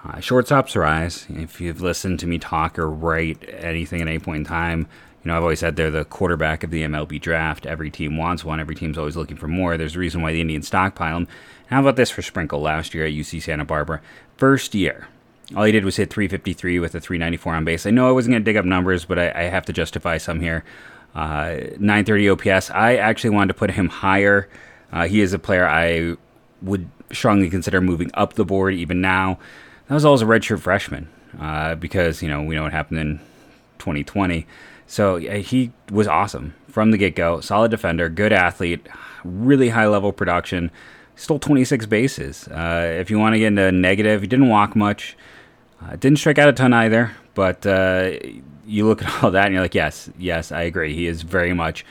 Uh, 0.05 0.17
shortstops 0.17 0.75
rise. 0.75 1.27
If 1.29 1.61
you've 1.61 1.81
listened 1.81 2.19
to 2.21 2.27
me 2.27 2.39
talk 2.39 2.79
or 2.79 2.91
write 2.91 3.49
anything 3.49 4.01
at 4.01 4.09
any 4.09 4.19
point 4.19 4.39
in 4.39 4.45
time, 4.45 4.89
you 5.23 5.29
know, 5.29 5.37
I've 5.37 5.43
always 5.43 5.61
said 5.61 5.77
they're 5.77 5.93
the 5.93 6.05
quarterback 6.05 6.65
of 6.65 6.71
the 6.71 6.83
MLB 6.83 7.21
draft. 7.21 7.67
Every 7.67 7.91
team 7.91 8.17
wants 8.17 8.45
one. 8.45 8.59
Every 8.59 8.75
team's 8.75 8.99
always 8.99 9.17
looking 9.17 9.37
for 9.37 9.47
more. 9.47 9.77
There's 9.77 9.95
a 9.95 10.01
reason 10.01 10.21
why 10.21 10.33
the 10.33 10.41
Indians 10.41 10.67
stockpile 10.67 11.21
them. 11.21 11.29
How 11.69 11.81
about 11.81 11.95
this 11.95 12.11
for 12.11 12.23
Sprinkle 12.23 12.61
last 12.61 12.95
year 12.95 13.07
at 13.07 13.13
UC 13.13 13.43
Santa 13.43 13.65
Barbara? 13.65 14.01
First 14.37 14.75
year, 14.75 15.07
all 15.55 15.63
he 15.63 15.71
did 15.71 15.85
was 15.85 15.97
hit 15.97 16.11
353 16.11 16.81
with 16.81 16.95
a 16.97 17.01
394 17.01 17.55
on 17.55 17.65
base. 17.65 17.87
I 17.87 17.91
know 17.91 18.09
I 18.09 18.13
wasn't 18.13 18.33
going 18.33 18.43
to 18.43 18.45
dig 18.45 18.57
up 18.57 18.65
numbers, 18.65 19.05
but 19.05 19.19
I, 19.19 19.31
I, 19.31 19.43
have 19.45 19.65
to 19.67 19.73
justify 19.73 20.19
some 20.19 20.41
here. 20.41 20.65
Uh, 21.15 21.57
930 21.79 22.31
OPS. 22.31 22.71
I 22.71 22.97
actually 22.97 23.31
wanted 23.31 23.49
to 23.49 23.59
put 23.59 23.71
him 23.71 23.89
higher. 23.89 24.49
Uh, 24.93 25.07
he 25.07 25.21
is 25.21 25.33
a 25.33 25.39
player 25.39 25.67
I 25.67 26.17
would 26.63 26.89
strongly 27.13 27.51
consider 27.51 27.81
moving 27.81 28.11
up 28.15 28.35
the 28.35 28.45
board 28.45 28.75
even 28.75 29.01
now. 29.01 29.39
That 29.89 29.95
was 29.95 30.05
always 30.05 30.23
a 30.23 30.27
redshirt 30.27 30.61
freshman 30.61 31.09
uh, 31.39 31.75
because, 31.75 32.23
you 32.23 32.29
know, 32.29 32.43
we 32.43 32.55
know 32.55 32.63
what 32.63 32.73
happened 32.73 33.01
in 33.01 33.19
2020. 33.79 34.47
So 34.87 35.17
he 35.17 35.73
was 35.91 36.07
awesome 36.07 36.55
from 36.69 36.91
the 36.91 36.99
get 36.99 37.15
go. 37.15 37.41
Solid 37.41 37.71
defender, 37.71 38.09
good 38.09 38.33
athlete, 38.33 38.87
really 39.25 39.71
high 39.71 39.87
level 39.87 40.13
production. 40.13 40.71
Stole 41.17 41.39
26 41.39 41.87
bases. 41.87 42.49
Uh, 42.49 42.97
if 42.99 43.11
you 43.11 43.19
want 43.19 43.35
to 43.35 43.39
get 43.39 43.49
into 43.49 43.71
negative, 43.73 44.23
he 44.23 44.27
didn't 44.27 44.49
walk 44.49 44.75
much. 44.75 45.17
Uh, 45.81 45.97
didn't 45.97 46.19
strike 46.19 46.39
out 46.39 46.49
a 46.49 46.53
ton 46.53 46.73
either. 46.73 47.13
But 47.35 47.67
uh, 47.67 48.13
you 48.67 48.87
look 48.87 49.03
at 49.03 49.25
all 49.25 49.31
that 49.31 49.47
and 49.47 49.55
you're 49.55 49.63
like, 49.63 49.75
yes, 49.75 50.11
yes, 50.19 50.53
I 50.53 50.63
agree. 50.63 50.95
He 50.95 51.07
is 51.07 51.23
very 51.23 51.53
much 51.53 51.85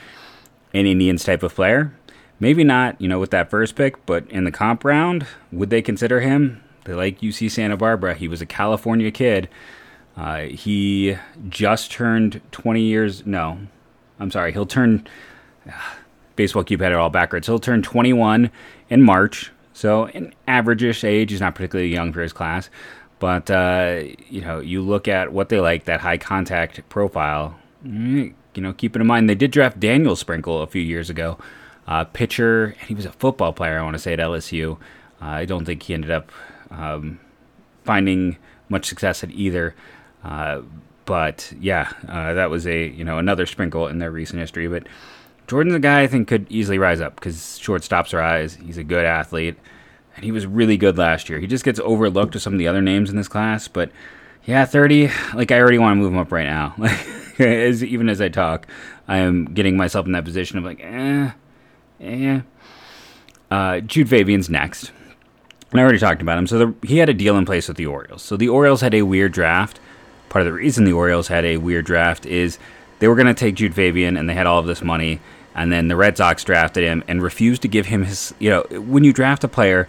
an 0.74 0.86
Indians 0.86 1.24
type 1.24 1.42
of 1.42 1.54
player. 1.54 1.92
Maybe 2.42 2.64
not, 2.64 3.00
you 3.00 3.06
know, 3.06 3.20
with 3.20 3.30
that 3.30 3.50
first 3.50 3.76
pick, 3.76 4.04
but 4.04 4.28
in 4.28 4.42
the 4.42 4.50
comp 4.50 4.84
round, 4.84 5.28
would 5.52 5.70
they 5.70 5.80
consider 5.80 6.18
him? 6.18 6.60
They 6.82 6.92
like 6.92 7.20
UC 7.20 7.48
Santa 7.52 7.76
Barbara. 7.76 8.16
He 8.16 8.26
was 8.26 8.42
a 8.42 8.46
California 8.46 9.12
kid. 9.12 9.48
Uh, 10.16 10.40
he 10.46 11.16
just 11.48 11.92
turned 11.92 12.40
20 12.50 12.82
years. 12.82 13.24
No, 13.24 13.60
I'm 14.18 14.32
sorry. 14.32 14.50
He'll 14.50 14.66
turn. 14.66 15.06
Uh, 15.68 15.70
baseball 16.34 16.64
cube 16.64 16.80
had 16.80 16.90
it 16.90 16.98
all 16.98 17.10
backwards. 17.10 17.46
He'll 17.46 17.60
turn 17.60 17.80
21 17.80 18.50
in 18.90 19.02
March. 19.02 19.52
So 19.72 20.06
an 20.06 20.34
average-ish 20.48 21.04
age. 21.04 21.30
He's 21.30 21.40
not 21.40 21.54
particularly 21.54 21.92
young 21.92 22.12
for 22.12 22.22
his 22.22 22.32
class. 22.32 22.70
But 23.20 23.52
uh, 23.52 24.02
you 24.28 24.40
know, 24.40 24.58
you 24.58 24.82
look 24.82 25.06
at 25.06 25.32
what 25.32 25.48
they 25.48 25.60
like 25.60 25.84
that 25.84 26.00
high 26.00 26.18
contact 26.18 26.88
profile. 26.88 27.56
Mm, 27.86 28.34
you 28.56 28.62
know, 28.62 28.72
keep 28.72 28.96
it 28.96 29.00
in 29.00 29.06
mind 29.06 29.30
they 29.30 29.36
did 29.36 29.52
draft 29.52 29.78
Daniel 29.78 30.16
Sprinkle 30.16 30.60
a 30.60 30.66
few 30.66 30.82
years 30.82 31.08
ago, 31.08 31.38
uh, 31.86 32.04
pitcher. 32.04 32.76
And 32.80 32.88
he 32.88 32.94
was 32.94 33.06
a 33.06 33.12
football 33.12 33.52
player. 33.52 33.78
I 33.78 33.82
want 33.82 33.94
to 33.94 33.98
say 33.98 34.12
at 34.12 34.18
LSU. 34.18 34.74
Uh, 35.20 35.26
I 35.26 35.44
don't 35.44 35.64
think 35.64 35.82
he 35.82 35.94
ended 35.94 36.10
up 36.10 36.30
um, 36.70 37.20
finding 37.84 38.36
much 38.68 38.86
success 38.86 39.22
at 39.22 39.30
either. 39.30 39.74
Uh, 40.24 40.62
but 41.04 41.52
yeah, 41.60 41.92
uh, 42.08 42.34
that 42.34 42.50
was 42.50 42.66
a 42.66 42.88
you 42.88 43.04
know 43.04 43.18
another 43.18 43.46
sprinkle 43.46 43.88
in 43.88 43.98
their 43.98 44.10
recent 44.10 44.40
history. 44.40 44.68
But 44.68 44.86
Jordan's 45.46 45.74
a 45.74 45.80
guy 45.80 46.02
I 46.02 46.06
think 46.06 46.28
could 46.28 46.46
easily 46.48 46.78
rise 46.78 47.00
up 47.00 47.16
because 47.16 47.36
shortstops 47.36 48.16
rise. 48.16 48.54
He's 48.54 48.78
a 48.78 48.84
good 48.84 49.04
athlete, 49.04 49.56
and 50.14 50.24
he 50.24 50.32
was 50.32 50.46
really 50.46 50.76
good 50.76 50.96
last 50.96 51.28
year. 51.28 51.40
He 51.40 51.46
just 51.46 51.64
gets 51.64 51.80
overlooked 51.80 52.34
with 52.34 52.42
some 52.42 52.52
of 52.52 52.58
the 52.58 52.68
other 52.68 52.82
names 52.82 53.10
in 53.10 53.16
this 53.16 53.28
class. 53.28 53.66
But 53.66 53.90
yeah, 54.44 54.64
30. 54.64 55.10
Like 55.34 55.50
I 55.50 55.60
already 55.60 55.78
want 55.78 55.96
to 55.96 56.00
move 56.00 56.12
him 56.12 56.18
up 56.18 56.32
right 56.32 56.46
now. 56.46 56.74
Like 56.82 57.06
as, 57.38 57.82
even 57.82 58.08
as 58.08 58.20
I 58.20 58.28
talk, 58.28 58.66
I 59.08 59.18
am 59.18 59.46
getting 59.46 59.76
myself 59.76 60.06
in 60.06 60.12
that 60.12 60.24
position 60.24 60.58
of 60.58 60.64
like, 60.64 60.80
eh, 60.80 61.30
eh. 62.02 62.40
Uh, 63.50 63.80
Jud 63.80 64.08
Fabian's 64.08 64.50
next. 64.50 64.92
And 65.70 65.80
I 65.80 65.82
already 65.82 65.98
talked 65.98 66.22
about 66.22 66.38
him. 66.38 66.46
So 66.46 66.58
the, 66.58 66.86
he 66.86 66.98
had 66.98 67.08
a 67.08 67.14
deal 67.14 67.36
in 67.36 67.44
place 67.44 67.68
with 67.68 67.76
the 67.76 67.86
Orioles. 67.86 68.22
So 68.22 68.36
the 68.36 68.48
Orioles 68.48 68.80
had 68.80 68.94
a 68.94 69.02
weird 69.02 69.32
draft 69.32 69.80
part 70.32 70.40
of 70.40 70.46
the 70.46 70.52
reason 70.58 70.84
the 70.84 70.94
Orioles 70.94 71.28
had 71.28 71.44
a 71.44 71.58
weird 71.58 71.84
draft 71.84 72.24
is 72.24 72.58
they 72.98 73.06
were 73.06 73.14
going 73.14 73.26
to 73.26 73.34
take 73.34 73.54
Jude 73.54 73.74
Fabian 73.74 74.16
and 74.16 74.28
they 74.28 74.34
had 74.34 74.46
all 74.46 74.58
of 74.58 74.66
this 74.66 74.82
money. 74.82 75.20
And 75.54 75.70
then 75.70 75.88
the 75.88 75.96
Red 75.96 76.16
Sox 76.16 76.42
drafted 76.42 76.82
him 76.82 77.04
and 77.06 77.22
refused 77.22 77.60
to 77.62 77.68
give 77.68 77.84
him 77.86 78.04
his. 78.04 78.34
You 78.38 78.48
know, 78.48 78.62
when 78.80 79.04
you 79.04 79.12
draft 79.12 79.44
a 79.44 79.48
player, 79.48 79.86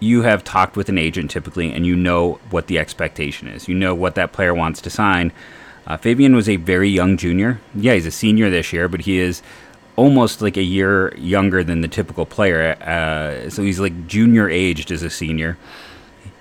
you 0.00 0.22
have 0.22 0.42
talked 0.42 0.76
with 0.76 0.88
an 0.88 0.96
agent 0.96 1.30
typically 1.30 1.70
and 1.70 1.84
you 1.84 1.94
know 1.94 2.40
what 2.48 2.68
the 2.68 2.78
expectation 2.78 3.48
is. 3.48 3.68
You 3.68 3.74
know 3.74 3.94
what 3.94 4.14
that 4.14 4.32
player 4.32 4.54
wants 4.54 4.80
to 4.80 4.90
sign. 4.90 5.30
Uh, 5.86 5.98
Fabian 5.98 6.34
was 6.34 6.48
a 6.48 6.56
very 6.56 6.88
young 6.88 7.18
junior. 7.18 7.60
Yeah, 7.74 7.92
he's 7.92 8.06
a 8.06 8.10
senior 8.10 8.48
this 8.48 8.72
year, 8.72 8.88
but 8.88 9.02
he 9.02 9.18
is 9.18 9.42
almost 9.96 10.40
like 10.40 10.56
a 10.56 10.62
year 10.62 11.14
younger 11.16 11.62
than 11.62 11.80
the 11.80 11.88
typical 11.88 12.26
player. 12.26 12.72
Uh, 12.82 13.50
so 13.50 13.62
he's 13.62 13.80
like 13.80 14.06
junior 14.06 14.48
aged 14.48 14.90
as 14.90 15.02
a 15.02 15.10
senior. 15.10 15.58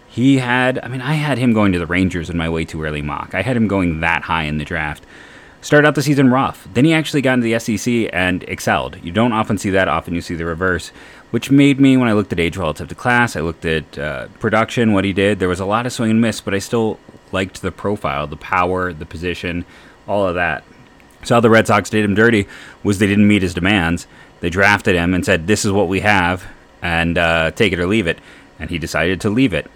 He 0.07 0.37
had, 0.37 0.79
I 0.83 0.87
mean, 0.87 1.01
I 1.01 1.13
had 1.13 1.37
him 1.37 1.53
going 1.53 1.71
to 1.71 1.79
the 1.79 1.85
Rangers 1.85 2.29
in 2.29 2.37
my 2.37 2.49
way 2.49 2.65
too 2.65 2.83
early 2.83 3.01
mock. 3.01 3.33
I 3.33 3.41
had 3.41 3.55
him 3.55 3.67
going 3.67 4.01
that 4.01 4.23
high 4.23 4.43
in 4.43 4.57
the 4.57 4.65
draft. 4.65 5.05
Started 5.61 5.87
out 5.87 5.95
the 5.95 6.01
season 6.01 6.31
rough. 6.31 6.67
Then 6.73 6.85
he 6.85 6.93
actually 6.93 7.21
got 7.21 7.35
into 7.35 7.45
the 7.45 7.59
SEC 7.59 8.09
and 8.11 8.43
excelled. 8.43 8.97
You 9.03 9.11
don't 9.11 9.31
often 9.31 9.57
see 9.57 9.69
that. 9.69 9.87
Often 9.87 10.15
you 10.15 10.21
see 10.21 10.33
the 10.33 10.45
reverse, 10.45 10.89
which 11.29 11.51
made 11.51 11.79
me, 11.79 11.97
when 11.97 12.09
I 12.09 12.13
looked 12.13 12.33
at 12.33 12.39
age 12.39 12.57
relative 12.57 12.89
to 12.89 12.95
class, 12.95 13.35
I 13.35 13.41
looked 13.41 13.63
at 13.63 13.97
uh, 13.97 14.27
production, 14.39 14.91
what 14.91 15.05
he 15.05 15.13
did. 15.13 15.39
There 15.39 15.47
was 15.47 15.59
a 15.59 15.65
lot 15.65 15.85
of 15.85 15.93
swing 15.93 16.11
and 16.11 16.19
miss, 16.19 16.41
but 16.41 16.55
I 16.55 16.59
still 16.59 16.99
liked 17.31 17.61
the 17.61 17.71
profile, 17.71 18.25
the 18.27 18.37
power, 18.37 18.91
the 18.91 19.05
position, 19.05 19.65
all 20.07 20.27
of 20.27 20.35
that. 20.35 20.63
So 21.23 21.35
how 21.35 21.41
the 21.41 21.49
Red 21.49 21.67
Sox 21.67 21.89
did 21.89 22.03
him 22.03 22.15
dirty 22.15 22.47
was 22.83 22.99
they 22.99 23.07
didn't 23.07 23.27
meet 23.27 23.41
his 23.41 23.53
demands. 23.53 24.07
They 24.39 24.49
drafted 24.49 24.95
him 24.95 25.13
and 25.13 25.25
said, 25.25 25.47
"This 25.47 25.65
is 25.65 25.71
what 25.71 25.87
we 25.87 25.99
have, 26.01 26.45
and 26.81 27.17
uh, 27.17 27.51
take 27.51 27.73
it 27.73 27.79
or 27.79 27.87
leave 27.87 28.07
it." 28.07 28.19
And 28.59 28.69
he 28.69 28.77
decided 28.77 29.21
to 29.21 29.29
leave 29.29 29.53
it 29.53 29.69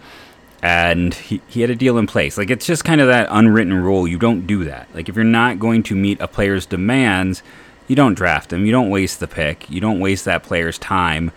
and 0.66 1.14
he, 1.14 1.42
he 1.48 1.62
had 1.62 1.70
a 1.70 1.76
deal 1.76 2.00
in 2.00 2.08
place. 2.08 2.40
Like 2.40 2.50
it's 2.50 2.66
just 2.66 2.84
kind 2.84 3.00
of 3.00 3.08
that 3.08 3.28
unwritten 3.30 3.84
rule. 3.84 4.08
You 4.08 4.18
don't 4.18 4.48
do 4.48 4.64
that. 4.64 4.88
Like 4.96 5.08
if 5.08 5.16
you're 5.16 5.24
not 5.24 5.60
going 5.60 5.84
to 5.84 5.96
meet 5.96 6.20
a 6.20 6.28
player's 6.28 6.66
demands, 6.66 7.44
you 7.88 7.96
don't 7.96 8.16
draft 8.16 8.52
him. 8.52 8.66
You 8.66 8.72
don't 8.72 8.90
waste 8.90 9.20
the 9.20 9.28
pick. 9.28 9.70
You 9.70 9.80
don't 9.80 10.00
waste 10.00 10.26
that 10.26 10.42
player's 10.42 10.80
time. 10.80 11.32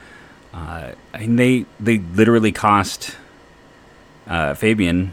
Uh, 0.54 0.92
they 1.12 1.66
they 1.78 1.98
literally 1.98 2.52
cost 2.52 3.16
uh, 4.26 4.54
Fabian 4.54 5.12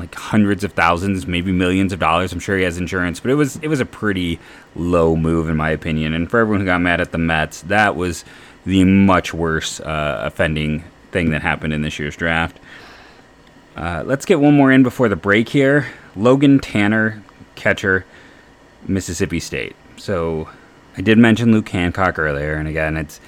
like 0.00 0.14
hundreds 0.14 0.64
of 0.64 0.72
thousands, 0.72 1.26
maybe 1.26 1.52
millions 1.52 1.92
of 1.92 1.98
dollars. 1.98 2.32
I'm 2.32 2.40
sure 2.40 2.56
he 2.56 2.64
has 2.64 2.78
insurance, 2.78 3.20
but 3.20 3.30
it 3.30 3.34
was 3.34 3.56
it 3.56 3.68
was 3.68 3.80
a 3.80 3.86
pretty 3.86 4.38
low 4.74 5.14
move 5.14 5.48
in 5.48 5.56
my 5.56 5.70
opinion. 5.70 6.14
And 6.14 6.30
for 6.30 6.40
everyone 6.40 6.60
who 6.60 6.66
got 6.66 6.80
mad 6.80 7.00
at 7.00 7.12
the 7.12 7.18
Mets, 7.18 7.62
that 7.62 7.94
was 7.94 8.24
the 8.66 8.84
much 8.84 9.32
worse 9.32 9.80
uh, 9.80 10.22
offending 10.24 10.84
thing 11.12 11.30
that 11.30 11.42
happened 11.42 11.72
in 11.72 11.82
this 11.82 11.98
year's 11.98 12.16
draft. 12.16 12.58
Uh, 13.76 14.02
let's 14.04 14.24
get 14.24 14.40
one 14.40 14.54
more 14.54 14.72
in 14.72 14.82
before 14.82 15.08
the 15.08 15.16
break 15.16 15.48
here. 15.48 15.86
Logan 16.16 16.58
Tanner, 16.58 17.22
catcher, 17.54 18.04
Mississippi 18.86 19.40
State. 19.40 19.76
So 19.96 20.48
I 20.96 21.02
did 21.02 21.18
mention 21.18 21.52
Luke 21.52 21.68
Hancock 21.68 22.18
earlier, 22.18 22.54
and 22.54 22.68
again, 22.68 22.96
it's 22.96 23.20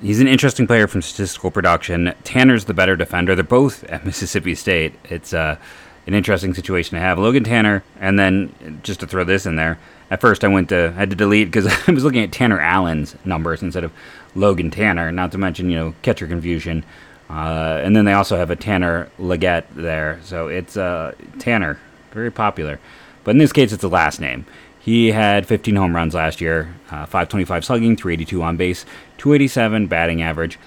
he's 0.00 0.20
an 0.20 0.28
interesting 0.28 0.66
player 0.66 0.86
from 0.86 1.02
statistical 1.02 1.50
production. 1.50 2.14
Tanner's 2.24 2.66
the 2.66 2.74
better 2.74 2.96
defender. 2.96 3.34
They're 3.34 3.44
both 3.44 3.84
at 3.84 4.04
Mississippi 4.06 4.54
State. 4.54 4.94
It's 5.04 5.32
uh, 5.32 5.56
an 6.06 6.14
interesting 6.14 6.54
situation 6.54 6.96
to 6.96 7.00
have. 7.00 7.18
Logan 7.18 7.44
Tanner, 7.44 7.84
and 8.00 8.18
then 8.18 8.80
just 8.82 9.00
to 9.00 9.06
throw 9.06 9.24
this 9.24 9.46
in 9.46 9.56
there, 9.56 9.78
at 10.10 10.20
first 10.20 10.44
I 10.44 10.48
went 10.48 10.68
to 10.70 10.92
had 10.92 11.10
to 11.10 11.16
delete 11.16 11.48
because 11.48 11.66
I 11.88 11.92
was 11.92 12.04
looking 12.04 12.22
at 12.22 12.32
Tanner 12.32 12.60
Allen's 12.60 13.16
numbers 13.24 13.62
instead 13.62 13.84
of 13.84 13.92
Logan 14.34 14.70
Tanner. 14.70 15.12
Not 15.12 15.32
to 15.32 15.38
mention 15.38 15.70
you 15.70 15.76
know 15.76 15.94
catcher 16.02 16.26
confusion. 16.26 16.84
Uh, 17.30 17.80
and 17.82 17.96
then 17.96 18.04
they 18.04 18.12
also 18.12 18.36
have 18.36 18.50
a 18.50 18.56
Tanner 18.56 19.08
Leggett 19.18 19.66
there. 19.74 20.20
So 20.22 20.48
it's 20.48 20.76
uh, 20.76 21.14
Tanner, 21.38 21.78
very 22.10 22.30
popular. 22.30 22.78
But 23.24 23.32
in 23.32 23.38
this 23.38 23.52
case, 23.52 23.72
it's 23.72 23.80
the 23.80 23.88
last 23.88 24.20
name. 24.20 24.44
He 24.78 25.12
had 25.12 25.46
15 25.46 25.76
home 25.76 25.94
runs 25.94 26.12
last 26.12 26.40
year, 26.40 26.74
uh, 26.90 27.06
525 27.06 27.64
slugging, 27.64 27.96
382 27.96 28.42
on 28.42 28.56
base, 28.56 28.84
287 29.18 29.86
batting 29.86 30.20
average. 30.20 30.58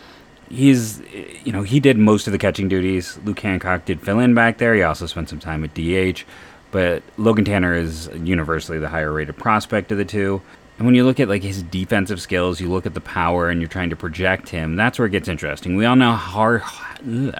He's, 0.50 1.02
you 1.44 1.52
know, 1.52 1.64
he 1.64 1.80
did 1.80 1.98
most 1.98 2.28
of 2.28 2.32
the 2.32 2.40
catching 2.40 2.68
duties. 2.70 3.18
Luke 3.26 3.40
Hancock 3.40 3.86
did 3.86 4.02
fill 4.02 4.20
in 4.20 4.34
back 4.34 4.58
there. 4.58 4.76
He 4.76 4.84
also 4.84 5.06
spent 5.06 5.30
some 5.30 5.40
time 5.40 5.64
at 5.64 5.74
DH. 5.74 6.24
But 6.72 7.04
Logan 7.18 7.46
Tanner 7.46 7.74
is 7.74 8.10
universally 8.14 8.80
the 8.80 8.90
higher 8.90 9.12
rated 9.12 9.38
prospect 9.38 9.92
of 9.92 9.98
the 9.98 10.06
two. 10.06 10.42
And 10.78 10.86
when 10.86 10.94
you 10.94 11.06
look 11.06 11.20
at 11.20 11.30
like 11.30 11.42
his 11.42 11.64
defensive 11.64 12.20
skills, 12.20 12.60
you 12.60 12.70
look 12.70 12.86
at 12.86 12.94
the 12.94 13.02
power, 13.02 13.50
and 13.50 13.62
you're 13.62 13.70
trying 13.70 13.92
to 13.92 13.96
project 13.96 14.50
him. 14.50 14.76
That's 14.76 15.00
where 15.00 15.06
it 15.06 15.12
gets 15.12 15.30
interesting. 15.30 15.76
We 15.76 15.86
all 15.86 15.96
know 15.96 16.12
how 16.12 16.60
hard, 16.60 16.62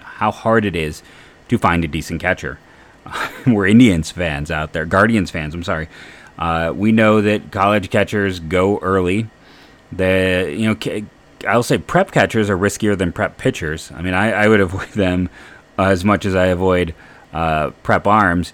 how 0.02 0.30
hard 0.30 0.64
it 0.64 0.74
is 0.74 1.02
to 1.48 1.58
find 1.58 1.84
a 1.84 1.88
decent 1.88 2.20
catcher. 2.20 2.58
We're 3.46 3.66
Indians 3.66 4.10
fans 4.10 4.50
out 4.50 4.72
there, 4.72 4.86
Guardians 4.86 5.30
fans. 5.30 5.54
I'm 5.54 5.62
sorry. 5.62 5.88
Uh, 6.38 6.72
we 6.74 6.92
know 6.92 7.20
that 7.20 7.50
college 7.50 7.90
catchers 7.90 8.40
go 8.40 8.78
early. 8.78 9.28
The 9.92 10.54
you 10.56 10.66
know 10.66 11.04
I'll 11.46 11.62
say 11.62 11.78
prep 11.78 12.12
catchers 12.12 12.48
are 12.50 12.56
riskier 12.56 12.96
than 12.96 13.12
prep 13.12 13.38
pitchers. 13.38 13.90
I 13.92 14.02
mean 14.02 14.14
I, 14.14 14.32
I 14.32 14.48
would 14.48 14.60
avoid 14.68 14.88
them 14.90 15.28
as 15.78 16.04
much 16.04 16.24
as 16.24 16.34
I 16.34 16.46
avoid 16.46 16.94
uh, 17.32 17.70
prep 17.82 18.06
arms. 18.06 18.52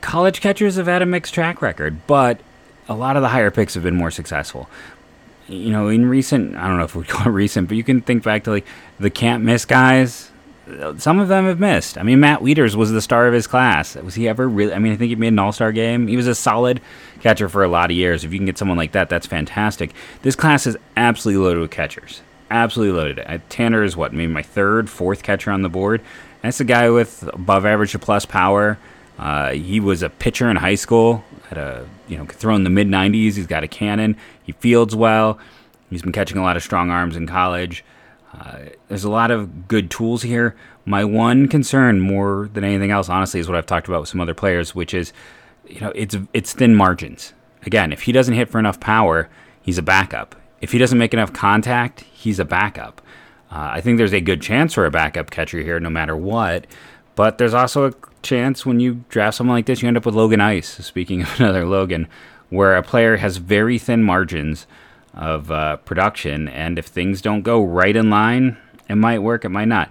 College 0.00 0.40
catchers 0.40 0.76
have 0.76 0.86
had 0.86 1.02
a 1.02 1.06
mixed 1.06 1.34
track 1.34 1.62
record, 1.62 2.06
but 2.06 2.40
a 2.88 2.94
lot 2.94 3.16
of 3.16 3.22
the 3.22 3.28
higher 3.28 3.50
picks 3.50 3.74
have 3.74 3.82
been 3.82 3.96
more 3.96 4.10
successful. 4.10 4.68
You 5.48 5.70
know, 5.70 5.88
in 5.88 6.06
recent, 6.06 6.56
I 6.56 6.66
don't 6.66 6.78
know 6.78 6.84
if 6.84 6.94
we 6.94 7.04
call 7.06 7.28
it 7.28 7.30
recent, 7.30 7.68
but 7.68 7.76
you 7.76 7.84
can 7.84 8.00
think 8.00 8.22
back 8.22 8.44
to 8.44 8.50
like 8.50 8.66
the 8.98 9.10
can't 9.10 9.44
miss 9.44 9.64
guys. 9.64 10.30
Some 10.98 11.20
of 11.20 11.28
them 11.28 11.44
have 11.44 11.60
missed. 11.60 11.96
I 11.96 12.02
mean, 12.02 12.18
Matt 12.18 12.40
Wieters 12.40 12.74
was 12.74 12.90
the 12.90 13.00
star 13.00 13.28
of 13.28 13.34
his 13.34 13.46
class. 13.46 13.94
Was 13.94 14.16
he 14.16 14.26
ever 14.28 14.48
really? 14.48 14.74
I 14.74 14.80
mean, 14.80 14.92
I 14.92 14.96
think 14.96 15.10
he 15.10 15.14
made 15.14 15.28
an 15.28 15.38
All 15.38 15.52
Star 15.52 15.70
game. 15.70 16.08
He 16.08 16.16
was 16.16 16.26
a 16.26 16.34
solid 16.34 16.80
catcher 17.20 17.48
for 17.48 17.64
a 17.64 17.68
lot 17.68 17.90
of 17.90 17.96
years. 17.96 18.24
If 18.24 18.32
you 18.32 18.38
can 18.38 18.46
get 18.46 18.58
someone 18.58 18.76
like 18.76 18.92
that, 18.92 19.08
that's 19.08 19.26
fantastic. 19.26 19.92
This 20.22 20.36
class 20.36 20.66
is 20.66 20.76
absolutely 20.96 21.44
loaded 21.44 21.60
with 21.60 21.70
catchers. 21.70 22.22
Absolutely 22.50 22.96
loaded. 22.96 23.42
Tanner 23.48 23.82
is 23.82 23.96
what, 23.96 24.12
maybe 24.12 24.32
my 24.32 24.42
third, 24.42 24.88
fourth 24.88 25.22
catcher 25.22 25.50
on 25.50 25.62
the 25.62 25.68
board. 25.68 26.02
That's 26.42 26.60
a 26.60 26.64
guy 26.64 26.90
with 26.90 27.28
above 27.32 27.66
average 27.66 27.92
to 27.92 27.98
plus 27.98 28.24
power. 28.24 28.78
Uh, 29.18 29.52
he 29.52 29.80
was 29.80 30.02
a 30.02 30.10
pitcher 30.10 30.48
in 30.50 30.56
high 30.56 30.74
school. 30.74 31.24
Had 31.48 31.58
a 31.58 31.88
you 32.06 32.16
know 32.16 32.26
throw 32.26 32.54
in 32.54 32.64
the 32.64 32.70
mid 32.70 32.86
90s. 32.88 33.34
He's 33.34 33.46
got 33.46 33.64
a 33.64 33.68
cannon. 33.68 34.16
He 34.42 34.52
fields 34.52 34.94
well. 34.94 35.38
He's 35.90 36.02
been 36.02 36.12
catching 36.12 36.36
a 36.36 36.42
lot 36.42 36.56
of 36.56 36.62
strong 36.62 36.90
arms 36.90 37.16
in 37.16 37.26
college. 37.26 37.84
Uh, 38.34 38.58
there's 38.88 39.04
a 39.04 39.10
lot 39.10 39.30
of 39.30 39.68
good 39.68 39.90
tools 39.90 40.22
here. 40.22 40.54
My 40.84 41.04
one 41.04 41.48
concern, 41.48 42.00
more 42.00 42.50
than 42.52 42.64
anything 42.64 42.90
else, 42.90 43.08
honestly, 43.08 43.40
is 43.40 43.48
what 43.48 43.56
I've 43.56 43.66
talked 43.66 43.88
about 43.88 44.00
with 44.00 44.08
some 44.08 44.20
other 44.20 44.34
players, 44.34 44.74
which 44.74 44.92
is, 44.94 45.12
you 45.68 45.80
know, 45.80 45.92
it's 45.94 46.16
it's 46.32 46.52
thin 46.52 46.74
margins. 46.74 47.32
Again, 47.64 47.92
if 47.92 48.02
he 48.02 48.12
doesn't 48.12 48.34
hit 48.34 48.48
for 48.48 48.58
enough 48.58 48.78
power, 48.80 49.28
he's 49.60 49.78
a 49.78 49.82
backup. 49.82 50.36
If 50.60 50.72
he 50.72 50.78
doesn't 50.78 50.98
make 50.98 51.12
enough 51.12 51.32
contact, 51.32 52.00
he's 52.00 52.38
a 52.38 52.44
backup. 52.44 53.02
Uh, 53.50 53.70
I 53.72 53.80
think 53.80 53.98
there's 53.98 54.14
a 54.14 54.20
good 54.20 54.40
chance 54.40 54.74
for 54.74 54.86
a 54.86 54.90
backup 54.90 55.30
catcher 55.30 55.60
here, 55.60 55.78
no 55.80 55.90
matter 55.90 56.16
what. 56.16 56.66
But 57.14 57.38
there's 57.38 57.54
also 57.54 57.88
a 57.88 57.94
chance 58.22 58.66
when 58.66 58.80
you 58.80 59.04
draft 59.08 59.36
someone 59.36 59.56
like 59.56 59.66
this, 59.66 59.82
you 59.82 59.88
end 59.88 59.96
up 59.96 60.06
with 60.06 60.14
Logan 60.14 60.40
Ice. 60.40 60.68
Speaking 60.84 61.22
of 61.22 61.40
another 61.40 61.64
Logan, 61.66 62.08
where 62.50 62.76
a 62.76 62.82
player 62.82 63.16
has 63.16 63.38
very 63.38 63.78
thin 63.78 64.02
margins 64.02 64.66
of 65.14 65.50
uh, 65.50 65.76
production, 65.78 66.48
and 66.48 66.78
if 66.78 66.86
things 66.86 67.22
don't 67.22 67.42
go 67.42 67.62
right 67.62 67.96
in 67.96 68.10
line, 68.10 68.56
it 68.88 68.96
might 68.96 69.20
work, 69.20 69.44
it 69.44 69.48
might 69.48 69.68
not. 69.68 69.90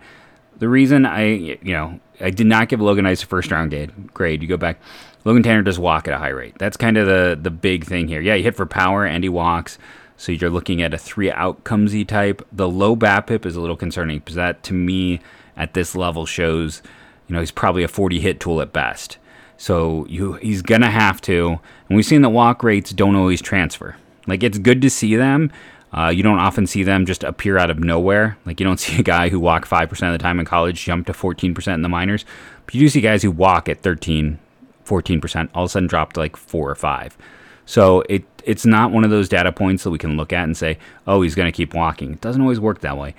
The 0.57 0.69
reason 0.69 1.05
I, 1.05 1.25
you 1.25 1.57
know, 1.63 1.99
I 2.21 2.29
did 2.29 2.47
not 2.47 2.69
give 2.69 2.79
Logan 2.79 3.05
Ice 3.05 3.23
a 3.23 3.25
first 3.25 3.51
round 3.51 3.71
grade. 3.71 4.13
Grade. 4.13 4.41
You 4.41 4.47
go 4.47 4.57
back. 4.57 4.79
Logan 5.25 5.41
Tanner 5.41 5.63
does 5.63 5.79
walk 5.79 6.07
at 6.07 6.13
a 6.13 6.19
high 6.19 6.29
rate. 6.29 6.55
That's 6.59 6.77
kind 6.77 6.97
of 6.97 7.07
the 7.07 7.37
the 7.39 7.51
big 7.51 7.83
thing 7.83 8.07
here. 8.07 8.21
Yeah, 8.21 8.35
he 8.35 8.43
hit 8.43 8.55
for 8.55 8.65
power 8.65 9.05
and 9.05 9.23
he 9.23 9.29
walks. 9.29 9.77
So 10.17 10.31
you're 10.31 10.49
looking 10.49 10.81
at 10.81 10.93
a 10.93 10.97
three 10.97 11.29
outcomesy 11.29 12.07
type. 12.07 12.47
The 12.53 12.69
low 12.69 12.95
BABIP 12.95 13.45
is 13.45 13.55
a 13.55 13.61
little 13.61 13.75
concerning 13.75 14.19
because 14.19 14.35
that 14.35 14.63
to 14.63 14.73
me 14.73 15.19
at 15.57 15.73
this 15.73 15.95
level 15.95 16.25
shows, 16.25 16.81
you 17.27 17.33
know, 17.33 17.41
he's 17.41 17.51
probably 17.51 17.83
a 17.83 17.89
40 17.89 18.19
hit 18.21 18.39
tool 18.39 18.61
at 18.61 18.71
best. 18.71 19.17
So 19.57 20.05
you 20.07 20.33
he's 20.33 20.61
gonna 20.61 20.91
have 20.91 21.19
to, 21.21 21.59
and 21.89 21.95
we've 21.95 22.05
seen 22.05 22.21
that 22.21 22.29
walk 22.29 22.63
rates 22.63 22.91
don't 22.91 23.15
always 23.15 23.41
transfer. 23.41 23.95
Like 24.27 24.43
it's 24.43 24.59
good 24.59 24.81
to 24.83 24.89
see 24.89 25.15
them. 25.15 25.51
Uh, 25.91 26.09
you 26.09 26.23
don't 26.23 26.39
often 26.39 26.67
see 26.67 26.83
them 26.83 27.05
just 27.05 27.23
appear 27.23 27.57
out 27.57 27.69
of 27.69 27.79
nowhere. 27.79 28.37
Like 28.45 28.59
you 28.59 28.65
don't 28.65 28.79
see 28.79 28.99
a 28.99 29.03
guy 29.03 29.29
who 29.29 29.39
walked 29.39 29.67
five 29.67 29.89
percent 29.89 30.13
of 30.13 30.19
the 30.19 30.23
time 30.23 30.39
in 30.39 30.45
college 30.45 30.83
jump 30.83 31.07
to 31.07 31.13
fourteen 31.13 31.55
percent 31.55 31.75
in 31.75 31.81
the 31.81 31.89
minors, 31.89 32.25
but 32.65 32.75
you 32.75 32.81
do 32.81 32.89
see 32.89 33.01
guys 33.01 33.23
who 33.23 33.31
walk 33.31 33.67
at 33.69 33.81
13, 33.81 34.39
14 34.85 35.21
percent 35.21 35.49
all 35.53 35.63
of 35.63 35.67
a 35.67 35.71
sudden 35.71 35.87
dropped 35.87 36.15
to 36.15 36.21
like 36.21 36.35
four 36.35 36.69
or 36.69 36.75
five. 36.75 37.17
So 37.65 38.03
it 38.09 38.23
it's 38.43 38.65
not 38.65 38.91
one 38.91 39.03
of 39.03 39.09
those 39.09 39.27
data 39.27 39.51
points 39.51 39.83
that 39.83 39.89
we 39.89 39.97
can 39.97 40.17
look 40.17 40.31
at 40.31 40.43
and 40.43 40.55
say, 40.55 40.77
oh, 41.07 41.21
he's 41.21 41.35
going 41.35 41.51
to 41.51 41.55
keep 41.55 41.73
walking. 41.73 42.13
It 42.13 42.21
doesn't 42.21 42.41
always 42.41 42.59
work 42.59 42.81
that 42.81 42.97
way, 42.97 43.15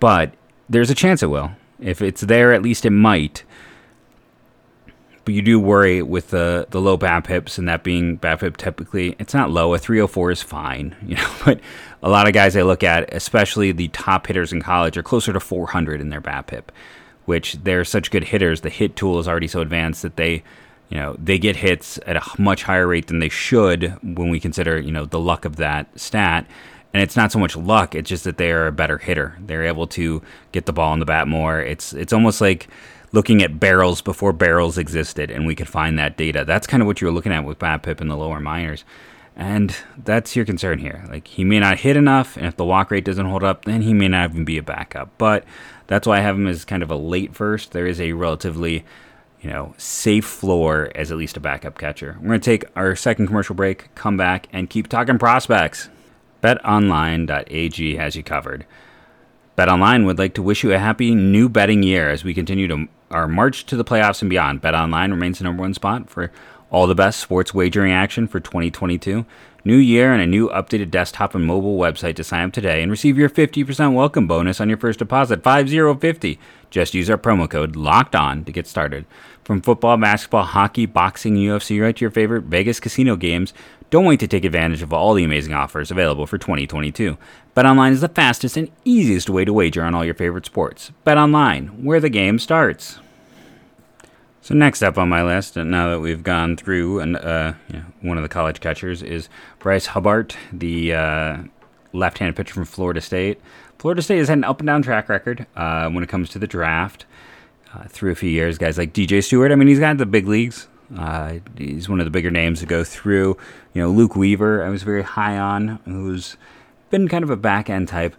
but 0.00 0.32
there's 0.68 0.90
a 0.90 0.94
chance 0.94 1.22
it 1.22 1.30
will. 1.30 1.52
If 1.80 2.02
it's 2.02 2.22
there, 2.22 2.52
at 2.52 2.62
least 2.62 2.84
it 2.84 2.90
might 2.90 3.44
but 5.28 5.34
you 5.34 5.42
do 5.42 5.60
worry 5.60 6.00
with 6.00 6.30
the 6.30 6.66
the 6.70 6.80
low 6.80 6.96
BABIPs 6.96 7.58
and 7.58 7.68
that 7.68 7.84
being 7.84 8.16
BABIP 8.16 8.56
typically 8.56 9.14
it's 9.18 9.34
not 9.34 9.50
low. 9.50 9.74
A 9.74 9.78
304 9.78 10.30
is 10.30 10.40
fine, 10.40 10.96
you 11.06 11.16
know. 11.16 11.30
But 11.44 11.60
a 12.02 12.08
lot 12.08 12.26
of 12.26 12.32
guys 12.32 12.56
I 12.56 12.62
look 12.62 12.82
at, 12.82 13.12
especially 13.12 13.70
the 13.70 13.88
top 13.88 14.26
hitters 14.26 14.54
in 14.54 14.62
college, 14.62 14.96
are 14.96 15.02
closer 15.02 15.34
to 15.34 15.38
400 15.38 16.00
in 16.00 16.08
their 16.08 16.22
BABIP, 16.22 16.70
which 17.26 17.58
they're 17.62 17.84
such 17.84 18.10
good 18.10 18.24
hitters. 18.24 18.62
The 18.62 18.70
hit 18.70 18.96
tool 18.96 19.18
is 19.18 19.28
already 19.28 19.48
so 19.48 19.60
advanced 19.60 20.00
that 20.00 20.16
they, 20.16 20.44
you 20.88 20.96
know, 20.96 21.16
they 21.22 21.38
get 21.38 21.56
hits 21.56 21.98
at 22.06 22.16
a 22.16 22.22
much 22.40 22.62
higher 22.62 22.86
rate 22.86 23.08
than 23.08 23.18
they 23.18 23.28
should 23.28 23.96
when 24.02 24.30
we 24.30 24.40
consider 24.40 24.78
you 24.78 24.92
know 24.92 25.04
the 25.04 25.20
luck 25.20 25.44
of 25.44 25.56
that 25.56 25.98
stat. 25.98 26.46
And 26.94 27.02
it's 27.02 27.16
not 27.16 27.30
so 27.30 27.38
much 27.38 27.56
luck; 27.56 27.94
it's 27.94 28.08
just 28.08 28.24
that 28.24 28.38
they 28.38 28.50
are 28.50 28.66
a 28.66 28.72
better 28.72 28.98
hitter. 28.98 29.36
They're 29.40 29.64
able 29.64 29.86
to 29.88 30.22
get 30.52 30.66
the 30.66 30.72
ball 30.72 30.94
in 30.94 31.00
the 31.00 31.06
bat 31.06 31.28
more. 31.28 31.60
It's 31.60 31.92
it's 31.92 32.12
almost 32.12 32.40
like 32.40 32.68
looking 33.12 33.42
at 33.42 33.60
barrels 33.60 34.02
before 34.02 34.32
barrels 34.32 34.76
existed 34.76 35.30
and 35.30 35.46
we 35.46 35.54
could 35.54 35.68
find 35.68 35.98
that 35.98 36.16
data. 36.16 36.44
That's 36.44 36.66
kind 36.66 36.82
of 36.82 36.86
what 36.86 37.00
you're 37.00 37.10
looking 37.10 37.32
at 37.32 37.44
with 37.44 37.58
BABIP 37.58 38.00
in 38.00 38.08
the 38.08 38.16
lower 38.16 38.40
minors. 38.40 38.84
And 39.34 39.74
that's 39.96 40.34
your 40.34 40.44
concern 40.44 40.80
here. 40.80 41.04
Like 41.08 41.28
he 41.28 41.44
may 41.44 41.60
not 41.60 41.78
hit 41.78 41.96
enough, 41.96 42.36
and 42.36 42.44
if 42.44 42.56
the 42.56 42.64
walk 42.64 42.90
rate 42.90 43.04
doesn't 43.04 43.26
hold 43.26 43.44
up, 43.44 43.66
then 43.66 43.82
he 43.82 43.94
may 43.94 44.08
not 44.08 44.30
even 44.30 44.44
be 44.44 44.58
a 44.58 44.62
backup. 44.64 45.10
But 45.16 45.44
that's 45.86 46.08
why 46.08 46.18
I 46.18 46.22
have 46.22 46.34
him 46.34 46.48
as 46.48 46.64
kind 46.64 46.82
of 46.82 46.90
a 46.90 46.96
late 46.96 47.36
first. 47.36 47.70
There 47.70 47.86
is 47.86 48.00
a 48.00 48.12
relatively, 48.12 48.84
you 49.40 49.50
know, 49.50 49.74
safe 49.76 50.24
floor 50.24 50.90
as 50.94 51.10
at 51.10 51.16
least 51.16 51.36
a 51.36 51.40
backup 51.40 51.78
catcher. 51.78 52.16
We're 52.20 52.28
gonna 52.28 52.38
take 52.40 52.64
our 52.76 52.96
second 52.96 53.26
commercial 53.26 53.54
break, 53.54 53.94
come 53.94 54.16
back, 54.16 54.48
and 54.52 54.68
keep 54.68 54.88
talking 54.88 55.18
prospects. 55.18 55.88
BetOnline.ag 56.42 57.96
has 57.96 58.16
you 58.16 58.22
covered. 58.22 58.64
BetOnline 59.56 60.06
would 60.06 60.18
like 60.18 60.34
to 60.34 60.42
wish 60.42 60.62
you 60.62 60.72
a 60.72 60.78
happy 60.78 61.14
new 61.14 61.48
betting 61.48 61.82
year 61.82 62.10
as 62.10 62.22
we 62.22 62.32
continue 62.32 62.68
to 62.68 62.86
our 63.10 63.26
march 63.26 63.66
to 63.66 63.76
the 63.76 63.84
playoffs 63.84 64.20
and 64.22 64.30
beyond. 64.30 64.62
BetOnline 64.62 65.10
remains 65.10 65.38
the 65.38 65.44
number 65.44 65.62
one 65.62 65.74
spot 65.74 66.08
for 66.08 66.30
all 66.70 66.86
the 66.86 66.94
best 66.94 67.20
sports 67.20 67.54
wagering 67.54 67.92
action 67.92 68.28
for 68.28 68.40
2022. 68.40 69.24
New 69.68 69.76
year 69.76 70.14
and 70.14 70.22
a 70.22 70.26
new 70.26 70.48
updated 70.48 70.90
desktop 70.90 71.34
and 71.34 71.44
mobile 71.44 71.76
website 71.76 72.16
to 72.16 72.24
sign 72.24 72.46
up 72.46 72.54
today 72.54 72.82
and 72.82 72.90
receive 72.90 73.18
your 73.18 73.28
50% 73.28 73.92
welcome 73.92 74.26
bonus 74.26 74.62
on 74.62 74.70
your 74.70 74.78
first 74.78 74.98
deposit, 74.98 75.42
5050. 75.42 76.38
Just 76.70 76.94
use 76.94 77.10
our 77.10 77.18
promo 77.18 77.50
code 77.50 77.76
LOCKED 77.76 78.14
ON 78.14 78.44
to 78.46 78.50
get 78.52 78.66
started. 78.66 79.04
From 79.44 79.60
football, 79.60 79.98
basketball, 79.98 80.44
hockey, 80.44 80.86
boxing, 80.86 81.36
UFC, 81.36 81.82
right 81.82 81.94
to 81.94 82.00
your 82.00 82.10
favorite 82.10 82.44
Vegas 82.44 82.80
casino 82.80 83.14
games, 83.14 83.52
don't 83.90 84.06
wait 84.06 84.20
to 84.20 84.26
take 84.26 84.46
advantage 84.46 84.80
of 84.80 84.94
all 84.94 85.12
the 85.12 85.24
amazing 85.24 85.52
offers 85.52 85.90
available 85.90 86.26
for 86.26 86.38
2022. 86.38 87.18
BetOnline 87.54 87.92
is 87.92 88.00
the 88.00 88.08
fastest 88.08 88.56
and 88.56 88.70
easiest 88.86 89.28
way 89.28 89.44
to 89.44 89.52
wager 89.52 89.84
on 89.84 89.94
all 89.94 90.02
your 90.02 90.14
favorite 90.14 90.46
sports. 90.46 90.92
BetOnline, 91.06 91.84
where 91.84 92.00
the 92.00 92.08
game 92.08 92.38
starts. 92.38 93.00
So 94.48 94.54
next 94.54 94.82
up 94.82 94.96
on 94.96 95.10
my 95.10 95.22
list, 95.22 95.58
and 95.58 95.70
now 95.70 95.90
that 95.90 96.00
we've 96.00 96.22
gone 96.22 96.56
through 96.56 97.00
and 97.00 97.18
uh, 97.18 97.52
you 97.68 97.80
know, 97.80 97.84
one 98.00 98.16
of 98.16 98.22
the 98.22 98.30
college 98.30 98.60
catchers 98.60 99.02
is 99.02 99.28
Bryce 99.58 99.84
Hubbart, 99.84 100.38
the 100.50 100.94
uh, 100.94 101.36
left-handed 101.92 102.34
pitcher 102.34 102.54
from 102.54 102.64
Florida 102.64 103.02
State. 103.02 103.42
Florida 103.78 104.00
State 104.00 104.16
has 104.16 104.28
had 104.28 104.38
an 104.38 104.44
up 104.44 104.60
and 104.60 104.66
down 104.66 104.80
track 104.80 105.10
record 105.10 105.46
uh, 105.54 105.90
when 105.90 106.02
it 106.02 106.08
comes 106.08 106.30
to 106.30 106.38
the 106.38 106.46
draft. 106.46 107.04
Uh, 107.74 107.84
through 107.88 108.10
a 108.10 108.14
few 108.14 108.30
years, 108.30 108.56
guys 108.56 108.78
like 108.78 108.94
DJ 108.94 109.22
Stewart. 109.22 109.52
I 109.52 109.54
mean, 109.54 109.68
he's 109.68 109.80
got 109.80 109.98
the 109.98 110.06
big 110.06 110.26
leagues. 110.26 110.66
Uh, 110.96 111.40
he's 111.58 111.86
one 111.86 112.00
of 112.00 112.06
the 112.06 112.10
bigger 112.10 112.30
names 112.30 112.60
to 112.60 112.66
go 112.66 112.84
through. 112.84 113.36
You 113.74 113.82
know, 113.82 113.90
Luke 113.90 114.16
Weaver, 114.16 114.64
I 114.64 114.70
was 114.70 114.82
very 114.82 115.02
high 115.02 115.36
on, 115.36 115.78
who's 115.84 116.38
been 116.88 117.06
kind 117.06 117.22
of 117.22 117.28
a 117.28 117.36
back 117.36 117.68
end 117.68 117.88
type. 117.88 118.16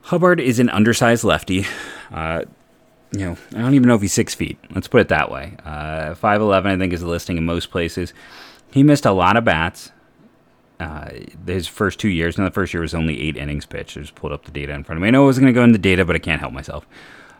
Hubbart 0.00 0.40
is 0.40 0.58
an 0.58 0.68
undersized 0.68 1.22
lefty. 1.22 1.64
Uh, 2.10 2.42
you 3.12 3.20
know, 3.20 3.36
I 3.54 3.60
don't 3.60 3.74
even 3.74 3.88
know 3.88 3.94
if 3.94 4.02
he's 4.02 4.12
six 4.12 4.34
feet. 4.34 4.58
Let's 4.70 4.88
put 4.88 5.00
it 5.00 5.08
that 5.08 5.30
way. 5.30 5.56
Uh, 5.64 6.14
5'11, 6.14 6.66
I 6.66 6.78
think, 6.78 6.92
is 6.92 7.00
the 7.00 7.06
listing 7.06 7.38
in 7.38 7.44
most 7.44 7.70
places. 7.70 8.12
He 8.70 8.82
missed 8.82 9.06
a 9.06 9.12
lot 9.12 9.36
of 9.36 9.44
bats. 9.44 9.92
Uh, 10.78 11.10
his 11.46 11.66
first 11.66 11.98
two 11.98 12.08
years, 12.08 12.38
Now, 12.38 12.44
the 12.44 12.50
first 12.50 12.72
year 12.72 12.82
was 12.82 12.94
only 12.94 13.20
eight 13.20 13.36
innings 13.36 13.66
pitched. 13.66 13.96
I 13.96 14.00
just 14.00 14.14
pulled 14.14 14.32
up 14.32 14.44
the 14.44 14.52
data 14.52 14.72
in 14.72 14.84
front 14.84 14.98
of 14.98 15.02
me. 15.02 15.08
I 15.08 15.10
know 15.10 15.24
I 15.24 15.26
was 15.26 15.38
going 15.38 15.52
to 15.52 15.58
go 15.58 15.64
into 15.64 15.78
data, 15.78 16.04
but 16.04 16.14
I 16.14 16.20
can't 16.20 16.40
help 16.40 16.52
myself. 16.52 16.86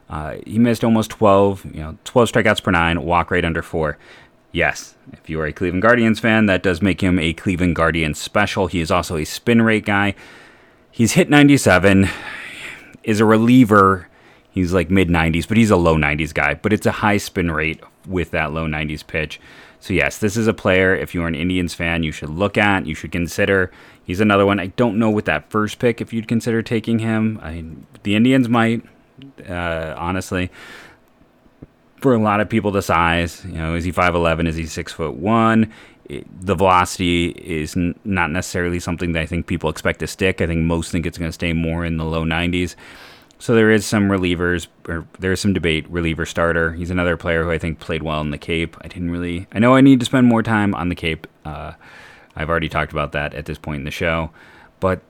Uh, 0.09 0.37
he 0.46 0.59
missed 0.59 0.83
almost 0.83 1.11
12, 1.11 1.66
you 1.66 1.81
know, 1.81 1.98
12 2.04 2.33
strikeouts 2.33 2.62
per 2.62 2.70
nine, 2.70 3.02
walk 3.02 3.31
rate 3.31 3.44
under 3.44 3.62
four. 3.62 3.98
Yes, 4.50 4.96
if 5.12 5.28
you 5.28 5.38
are 5.40 5.46
a 5.46 5.52
Cleveland 5.52 5.83
Guardians 5.83 6.18
fan, 6.18 6.46
that 6.46 6.62
does 6.62 6.81
make 6.81 7.02
him 7.02 7.18
a 7.18 7.35
Cleveland 7.35 7.76
Guardians 7.76 8.18
special. 8.18 8.66
He 8.66 8.81
is 8.81 8.90
also 8.90 9.16
a 9.16 9.24
spin 9.24 9.61
rate 9.62 9.85
guy. 9.85 10.14
He's 10.90 11.12
hit 11.12 11.28
97, 11.28 12.09
is 13.04 13.20
a 13.20 13.24
reliever. 13.26 14.07
He's 14.58 14.72
like 14.72 14.90
mid 14.90 15.08
90s, 15.08 15.46
but 15.46 15.56
he's 15.56 15.70
a 15.70 15.76
low 15.76 15.96
90s 15.96 16.34
guy. 16.34 16.54
But 16.54 16.72
it's 16.72 16.86
a 16.86 16.92
high 16.92 17.16
spin 17.16 17.50
rate 17.50 17.80
with 18.06 18.30
that 18.32 18.52
low 18.52 18.66
90s 18.66 19.06
pitch. 19.06 19.40
So, 19.80 19.94
yes, 19.94 20.18
this 20.18 20.36
is 20.36 20.48
a 20.48 20.54
player, 20.54 20.94
if 20.94 21.14
you're 21.14 21.28
an 21.28 21.36
Indians 21.36 21.72
fan, 21.72 22.02
you 22.02 22.10
should 22.10 22.30
look 22.30 22.58
at, 22.58 22.86
you 22.86 22.94
should 22.94 23.12
consider. 23.12 23.70
He's 24.04 24.20
another 24.20 24.44
one. 24.44 24.58
I 24.58 24.68
don't 24.68 24.98
know 24.98 25.10
with 25.10 25.26
that 25.26 25.50
first 25.50 25.78
pick 25.78 26.00
if 26.00 26.12
you'd 26.12 26.26
consider 26.26 26.62
taking 26.62 26.98
him. 26.98 27.38
I 27.42 27.64
the 28.02 28.16
Indians 28.16 28.48
might, 28.48 28.84
uh, 29.48 29.94
honestly. 29.96 30.50
For 31.98 32.14
a 32.14 32.18
lot 32.18 32.40
of 32.40 32.48
people, 32.48 32.70
the 32.70 32.82
size, 32.82 33.44
you 33.44 33.52
know, 33.52 33.74
is 33.74 33.84
he 33.84 33.92
5'11? 33.92 34.46
Is 34.46 34.56
he 34.56 34.66
6 34.66 34.92
foot 34.92 35.14
1? 35.14 35.72
the 36.40 36.54
velocity 36.54 37.28
is 37.28 37.76
n- 37.76 37.98
not 38.04 38.30
necessarily 38.30 38.80
something 38.80 39.12
that 39.12 39.20
I 39.20 39.26
think 39.26 39.46
people 39.46 39.68
expect 39.68 40.00
to 40.00 40.06
stick. 40.06 40.40
I 40.40 40.46
think 40.46 40.62
most 40.62 40.90
think 40.90 41.06
it's 41.06 41.18
going 41.18 41.28
to 41.28 41.34
stay 41.34 41.52
more 41.52 41.84
in 41.84 41.98
the 41.98 42.04
low 42.04 42.24
90s. 42.24 42.74
So 43.38 43.55
there 43.55 43.70
is 43.70 43.87
some 43.87 44.09
relievers, 44.09 44.66
or 44.88 45.07
there 45.18 45.33
is 45.33 45.40
some 45.40 45.53
debate. 45.53 45.88
Reliever 45.88 46.27
starter. 46.27 46.72
He's 46.72 46.90
another 46.90 47.16
player 47.16 47.44
who 47.44 47.51
I 47.51 47.59
think 47.59 47.79
played 47.79 48.03
well 48.03 48.20
in 48.20 48.31
the 48.31 48.38
Cape. 48.38 48.77
I 48.81 48.88
didn't 48.88 49.11
really. 49.11 49.46
I 49.53 49.59
know 49.59 49.74
I 49.74 49.81
need 49.81 50.01
to 50.01 50.07
spend 50.07 50.27
more 50.27 50.42
time 50.42 50.74
on 50.74 50.88
the 50.88 50.94
Cape. 50.94 51.27
Uh, 51.44 51.72
I've 52.35 52.51
already 52.51 52.68
talked 52.68 52.92
about 52.92 53.12
that 53.12 53.35
at 53.35 53.46
this 53.46 53.59
point 53.59 53.79
in 53.79 53.85
the 53.85 53.90
show, 53.90 54.31
but 54.81 55.01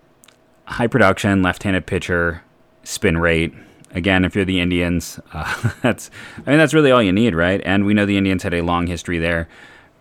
high 0.67 0.87
production, 0.87 1.43
left-handed 1.43 1.87
pitcher, 1.87 2.43
spin 2.85 3.19
rate. 3.19 3.55
Again, 3.93 4.25
if 4.25 4.35
you're 4.35 4.45
the 4.45 4.61
Indians, 4.61 5.19
uh, 5.33 5.71
that's. 5.83 6.11
I 6.47 6.51
mean, 6.51 6.59
that's 6.59 6.75
really 6.75 6.91
all 6.91 7.03
you 7.03 7.13
need, 7.13 7.35
right? 7.35 7.63
And 7.65 7.87
we 7.87 7.95
know 7.95 8.05
the 8.05 8.19
Indians 8.19 8.43
had 8.43 8.55
a 8.55 8.63
long 8.63 8.87
history 8.87 9.19
there 9.19 9.49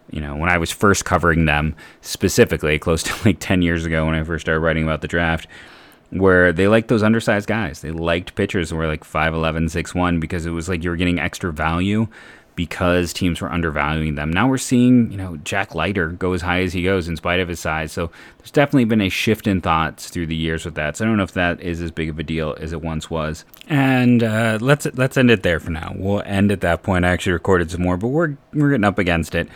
you 0.09 0.21
know, 0.21 0.35
when 0.35 0.49
I 0.49 0.57
was 0.57 0.71
first 0.71 1.05
covering 1.05 1.45
them 1.45 1.75
specifically, 2.01 2.79
close 2.79 3.03
to 3.03 3.13
like 3.25 3.37
10 3.39 3.61
years 3.61 3.85
ago 3.85 4.05
when 4.05 4.15
I 4.15 4.23
first 4.23 4.45
started 4.45 4.61
writing 4.61 4.83
about 4.83 5.01
the 5.01 5.07
draft, 5.07 5.47
where 6.09 6.53
they 6.53 6.67
liked 6.67 6.87
those 6.87 7.03
undersized 7.03 7.47
guys. 7.47 7.81
They 7.81 7.91
liked 7.91 8.35
pitchers 8.35 8.69
who 8.69 8.77
were 8.77 8.87
like 8.87 9.03
5'11, 9.03 9.65
6'1 9.65 10.19
because 10.19 10.45
it 10.45 10.51
was 10.51 10.69
like 10.69 10.83
you 10.83 10.89
were 10.89 10.95
getting 10.95 11.19
extra 11.19 11.51
value 11.51 12.07
because 12.57 13.13
teams 13.13 13.39
were 13.39 13.51
undervaluing 13.51 14.15
them. 14.15 14.31
Now 14.31 14.49
we're 14.49 14.57
seeing, 14.57 15.11
you 15.11 15.17
know, 15.17 15.37
Jack 15.37 15.75
Leiter 15.75 16.09
go 16.09 16.33
as 16.33 16.41
high 16.41 16.61
as 16.61 16.73
he 16.73 16.81
goes 16.81 17.07
in 17.07 17.15
spite 17.15 17.39
of 17.39 17.47
his 17.47 17.59
size. 17.59 17.91
So 17.91 18.09
there's 18.39 18.51
definitely 18.51 18.85
been 18.85 18.99
a 18.99 19.09
shift 19.09 19.45
in 19.45 19.61
thoughts 19.61 20.09
through 20.09 20.25
the 20.25 20.35
years 20.35 20.65
with 20.65 20.73
that. 20.73 20.97
So 20.97 21.05
I 21.05 21.07
don't 21.07 21.17
know 21.17 21.23
if 21.23 21.33
that 21.33 21.61
is 21.61 21.81
as 21.81 21.91
big 21.91 22.09
of 22.09 22.17
a 22.17 22.23
deal 22.23 22.55
as 22.59 22.73
it 22.73 22.81
once 22.81 23.11
was. 23.11 23.45
And 23.67 24.23
uh, 24.23 24.57
let's 24.59 24.87
let's 24.95 25.17
end 25.17 25.29
it 25.29 25.43
there 25.43 25.59
for 25.59 25.69
now. 25.69 25.93
We'll 25.95 26.23
end 26.25 26.51
at 26.51 26.61
that 26.61 26.81
point. 26.81 27.05
I 27.05 27.09
actually 27.09 27.33
recorded 27.33 27.69
some 27.69 27.83
more, 27.83 27.95
but 27.95 28.07
we're 28.07 28.35
we're 28.53 28.71
getting 28.71 28.85
up 28.85 28.97
against 28.97 29.35
it. 29.35 29.47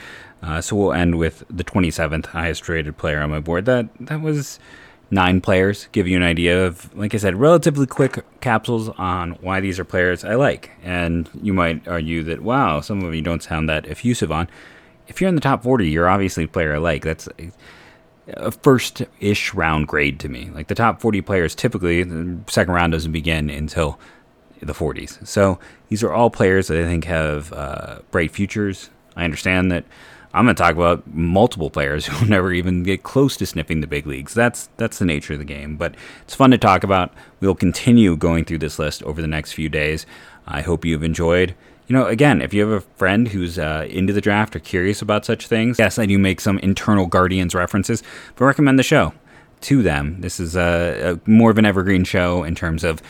Uh, 0.43 0.61
so 0.61 0.75
we'll 0.75 0.93
end 0.93 1.17
with 1.17 1.43
the 1.49 1.63
27th 1.63 2.27
highest 2.27 2.69
rated 2.69 2.97
player 2.97 3.19
on 3.21 3.31
my 3.31 3.39
board. 3.39 3.65
That 3.65 3.89
that 3.99 4.21
was 4.21 4.59
nine 5.11 5.41
players. 5.41 5.87
Give 5.91 6.07
you 6.07 6.15
an 6.17 6.23
idea 6.23 6.65
of, 6.65 6.95
like 6.95 7.13
I 7.13 7.17
said, 7.17 7.35
relatively 7.35 7.85
quick 7.85 8.23
capsules 8.39 8.89
on 8.89 9.31
why 9.41 9.59
these 9.59 9.79
are 9.79 9.85
players 9.85 10.23
I 10.23 10.35
like. 10.35 10.71
And 10.81 11.29
you 11.41 11.53
might 11.53 11.87
argue 11.87 12.23
that 12.23 12.41
wow, 12.41 12.79
some 12.79 13.03
of 13.03 13.13
you 13.13 13.21
don't 13.21 13.43
sound 13.43 13.69
that 13.69 13.85
effusive 13.85 14.31
on. 14.31 14.47
If 15.07 15.19
you're 15.19 15.27
in 15.27 15.35
the 15.35 15.41
top 15.41 15.63
40, 15.63 15.89
you're 15.89 16.09
obviously 16.09 16.45
a 16.45 16.47
player 16.47 16.73
I 16.73 16.77
like. 16.77 17.03
That's 17.03 17.27
a, 17.37 17.51
a 18.27 18.51
first-ish 18.51 19.53
round 19.53 19.89
grade 19.89 20.19
to 20.21 20.29
me. 20.29 20.49
Like 20.53 20.67
the 20.67 20.75
top 20.75 21.01
40 21.01 21.21
players, 21.21 21.53
typically 21.53 22.03
the 22.03 22.39
second 22.47 22.73
round 22.73 22.93
doesn't 22.93 23.11
begin 23.11 23.49
until 23.49 23.99
the 24.61 24.73
40s. 24.73 25.27
So 25.27 25.59
these 25.89 26.03
are 26.03 26.13
all 26.13 26.29
players 26.29 26.67
that 26.67 26.79
I 26.79 26.85
think 26.85 27.05
have 27.05 27.51
uh, 27.51 27.99
bright 28.11 28.31
futures. 28.31 28.89
I 29.17 29.25
understand 29.25 29.71
that 29.71 29.83
I'm 30.33 30.45
going 30.45 30.55
to 30.55 30.61
talk 30.61 30.73
about 30.73 31.05
multiple 31.13 31.69
players 31.69 32.05
who 32.07 32.25
never 32.25 32.53
even 32.53 32.83
get 32.83 33.03
close 33.03 33.37
to 33.37 33.45
sniffing 33.45 33.81
the 33.81 33.87
big 33.87 34.07
leagues. 34.07 34.33
That's 34.33 34.69
that's 34.77 34.99
the 34.99 35.05
nature 35.05 35.33
of 35.33 35.39
the 35.39 35.45
game, 35.45 35.77
but 35.77 35.95
it's 36.21 36.35
fun 36.35 36.51
to 36.51 36.57
talk 36.57 36.83
about. 36.83 37.13
We'll 37.39 37.55
continue 37.55 38.15
going 38.15 38.45
through 38.45 38.59
this 38.59 38.79
list 38.79 39.03
over 39.03 39.21
the 39.21 39.27
next 39.27 39.53
few 39.53 39.69
days. 39.69 40.05
I 40.47 40.61
hope 40.61 40.85
you've 40.85 41.03
enjoyed. 41.03 41.55
You 41.87 41.95
know, 41.97 42.05
again, 42.05 42.41
if 42.41 42.53
you 42.53 42.61
have 42.61 42.83
a 42.83 42.87
friend 42.97 43.27
who's 43.27 43.59
uh, 43.59 43.85
into 43.89 44.13
the 44.13 44.21
draft 44.21 44.55
or 44.55 44.59
curious 44.59 45.01
about 45.01 45.25
such 45.25 45.47
things, 45.47 45.77
yes, 45.77 45.99
I 45.99 46.05
do 46.05 46.17
make 46.17 46.39
some 46.39 46.57
internal 46.59 47.05
Guardians 47.05 47.53
references, 47.53 48.01
but 48.35 48.45
recommend 48.45 48.79
the 48.79 48.83
show 48.83 49.13
to 49.61 49.83
them. 49.83 50.21
This 50.21 50.39
is 50.39 50.55
a, 50.55 51.19
a 51.25 51.29
more 51.29 51.51
of 51.51 51.57
an 51.57 51.65
evergreen 51.65 52.03
show 52.03 52.43
in 52.43 52.55
terms 52.55 52.83
of 52.83 53.01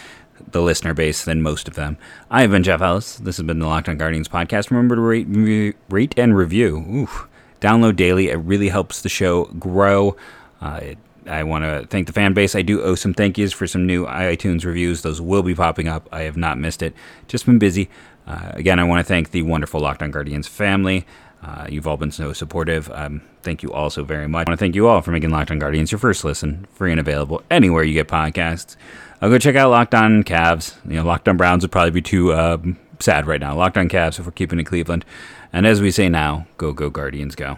the 0.51 0.61
listener 0.61 0.93
base 0.93 1.23
than 1.23 1.41
most 1.41 1.67
of 1.67 1.75
them. 1.75 1.97
I 2.29 2.41
have 2.41 2.51
been 2.51 2.63
Jeff 2.63 2.81
Ellis. 2.81 3.17
This 3.17 3.37
has 3.37 3.45
been 3.45 3.59
the 3.59 3.67
Locked 3.67 3.89
On 3.89 3.97
Guardians 3.97 4.27
podcast. 4.27 4.69
Remember 4.71 4.95
to 4.95 5.01
rate, 5.01 5.27
re- 5.29 5.73
rate 5.89 6.13
and 6.17 6.35
review. 6.35 6.77
Ooh, 6.77 7.27
download 7.59 7.95
daily. 7.95 8.29
It 8.29 8.35
really 8.37 8.69
helps 8.69 9.01
the 9.01 9.09
show 9.09 9.45
grow. 9.45 10.15
Uh, 10.61 10.79
it, 10.81 10.97
I 11.27 11.43
want 11.43 11.63
to 11.63 11.87
thank 11.87 12.07
the 12.07 12.13
fan 12.13 12.33
base. 12.33 12.55
I 12.55 12.61
do 12.61 12.81
owe 12.81 12.95
some 12.95 13.13
thank 13.13 13.37
yous 13.37 13.53
for 13.53 13.67
some 13.67 13.85
new 13.85 14.05
iTunes 14.05 14.65
reviews. 14.65 15.01
Those 15.01 15.21
will 15.21 15.43
be 15.43 15.55
popping 15.55 15.87
up. 15.87 16.09
I 16.11 16.21
have 16.21 16.37
not 16.37 16.57
missed 16.57 16.81
it. 16.81 16.95
Just 17.27 17.45
been 17.45 17.59
busy. 17.59 17.89
Uh, 18.25 18.51
again, 18.53 18.79
I 18.79 18.83
want 18.83 18.99
to 18.99 19.07
thank 19.07 19.31
the 19.31 19.43
wonderful 19.43 19.79
Locked 19.81 20.01
On 20.01 20.11
Guardians 20.11 20.47
family. 20.47 21.05
Uh, 21.43 21.65
you've 21.69 21.87
all 21.87 21.97
been 21.97 22.11
so 22.11 22.33
supportive. 22.33 22.89
Um, 22.91 23.21
thank 23.41 23.63
you 23.63 23.71
all 23.73 23.89
so 23.89 24.03
very 24.03 24.27
much. 24.27 24.45
I 24.45 24.49
want 24.49 24.59
to 24.59 24.63
thank 24.63 24.75
you 24.75 24.87
all 24.87 25.01
for 25.01 25.11
making 25.11 25.31
Locked 25.31 25.51
On 25.51 25.59
Guardians 25.59 25.91
your 25.91 25.99
first 25.99 26.23
listen, 26.23 26.67
free 26.73 26.91
and 26.91 26.99
available 26.99 27.41
anywhere 27.49 27.83
you 27.83 27.93
get 27.93 28.07
podcasts. 28.07 28.75
I'll 29.21 29.29
go 29.29 29.37
check 29.37 29.55
out 29.55 29.69
Locked 29.69 29.93
On 29.93 30.23
Cavs. 30.23 30.75
You 30.83 30.95
know, 30.95 31.03
Locked 31.03 31.27
On 31.27 31.37
Browns 31.37 31.63
would 31.63 31.71
probably 31.71 31.91
be 31.91 32.01
too 32.01 32.33
uh, 32.33 32.57
sad 32.99 33.27
right 33.27 33.39
now. 33.39 33.55
Locked 33.55 33.77
On 33.77 33.87
Cavs 33.87 34.19
if 34.19 34.25
we're 34.25 34.31
keeping 34.31 34.59
it 34.59 34.63
Cleveland. 34.63 35.05
And 35.53 35.67
as 35.67 35.79
we 35.79 35.91
say 35.91 36.09
now, 36.09 36.47
go, 36.57 36.73
go, 36.73 36.89
Guardians, 36.89 37.35
go. 37.35 37.57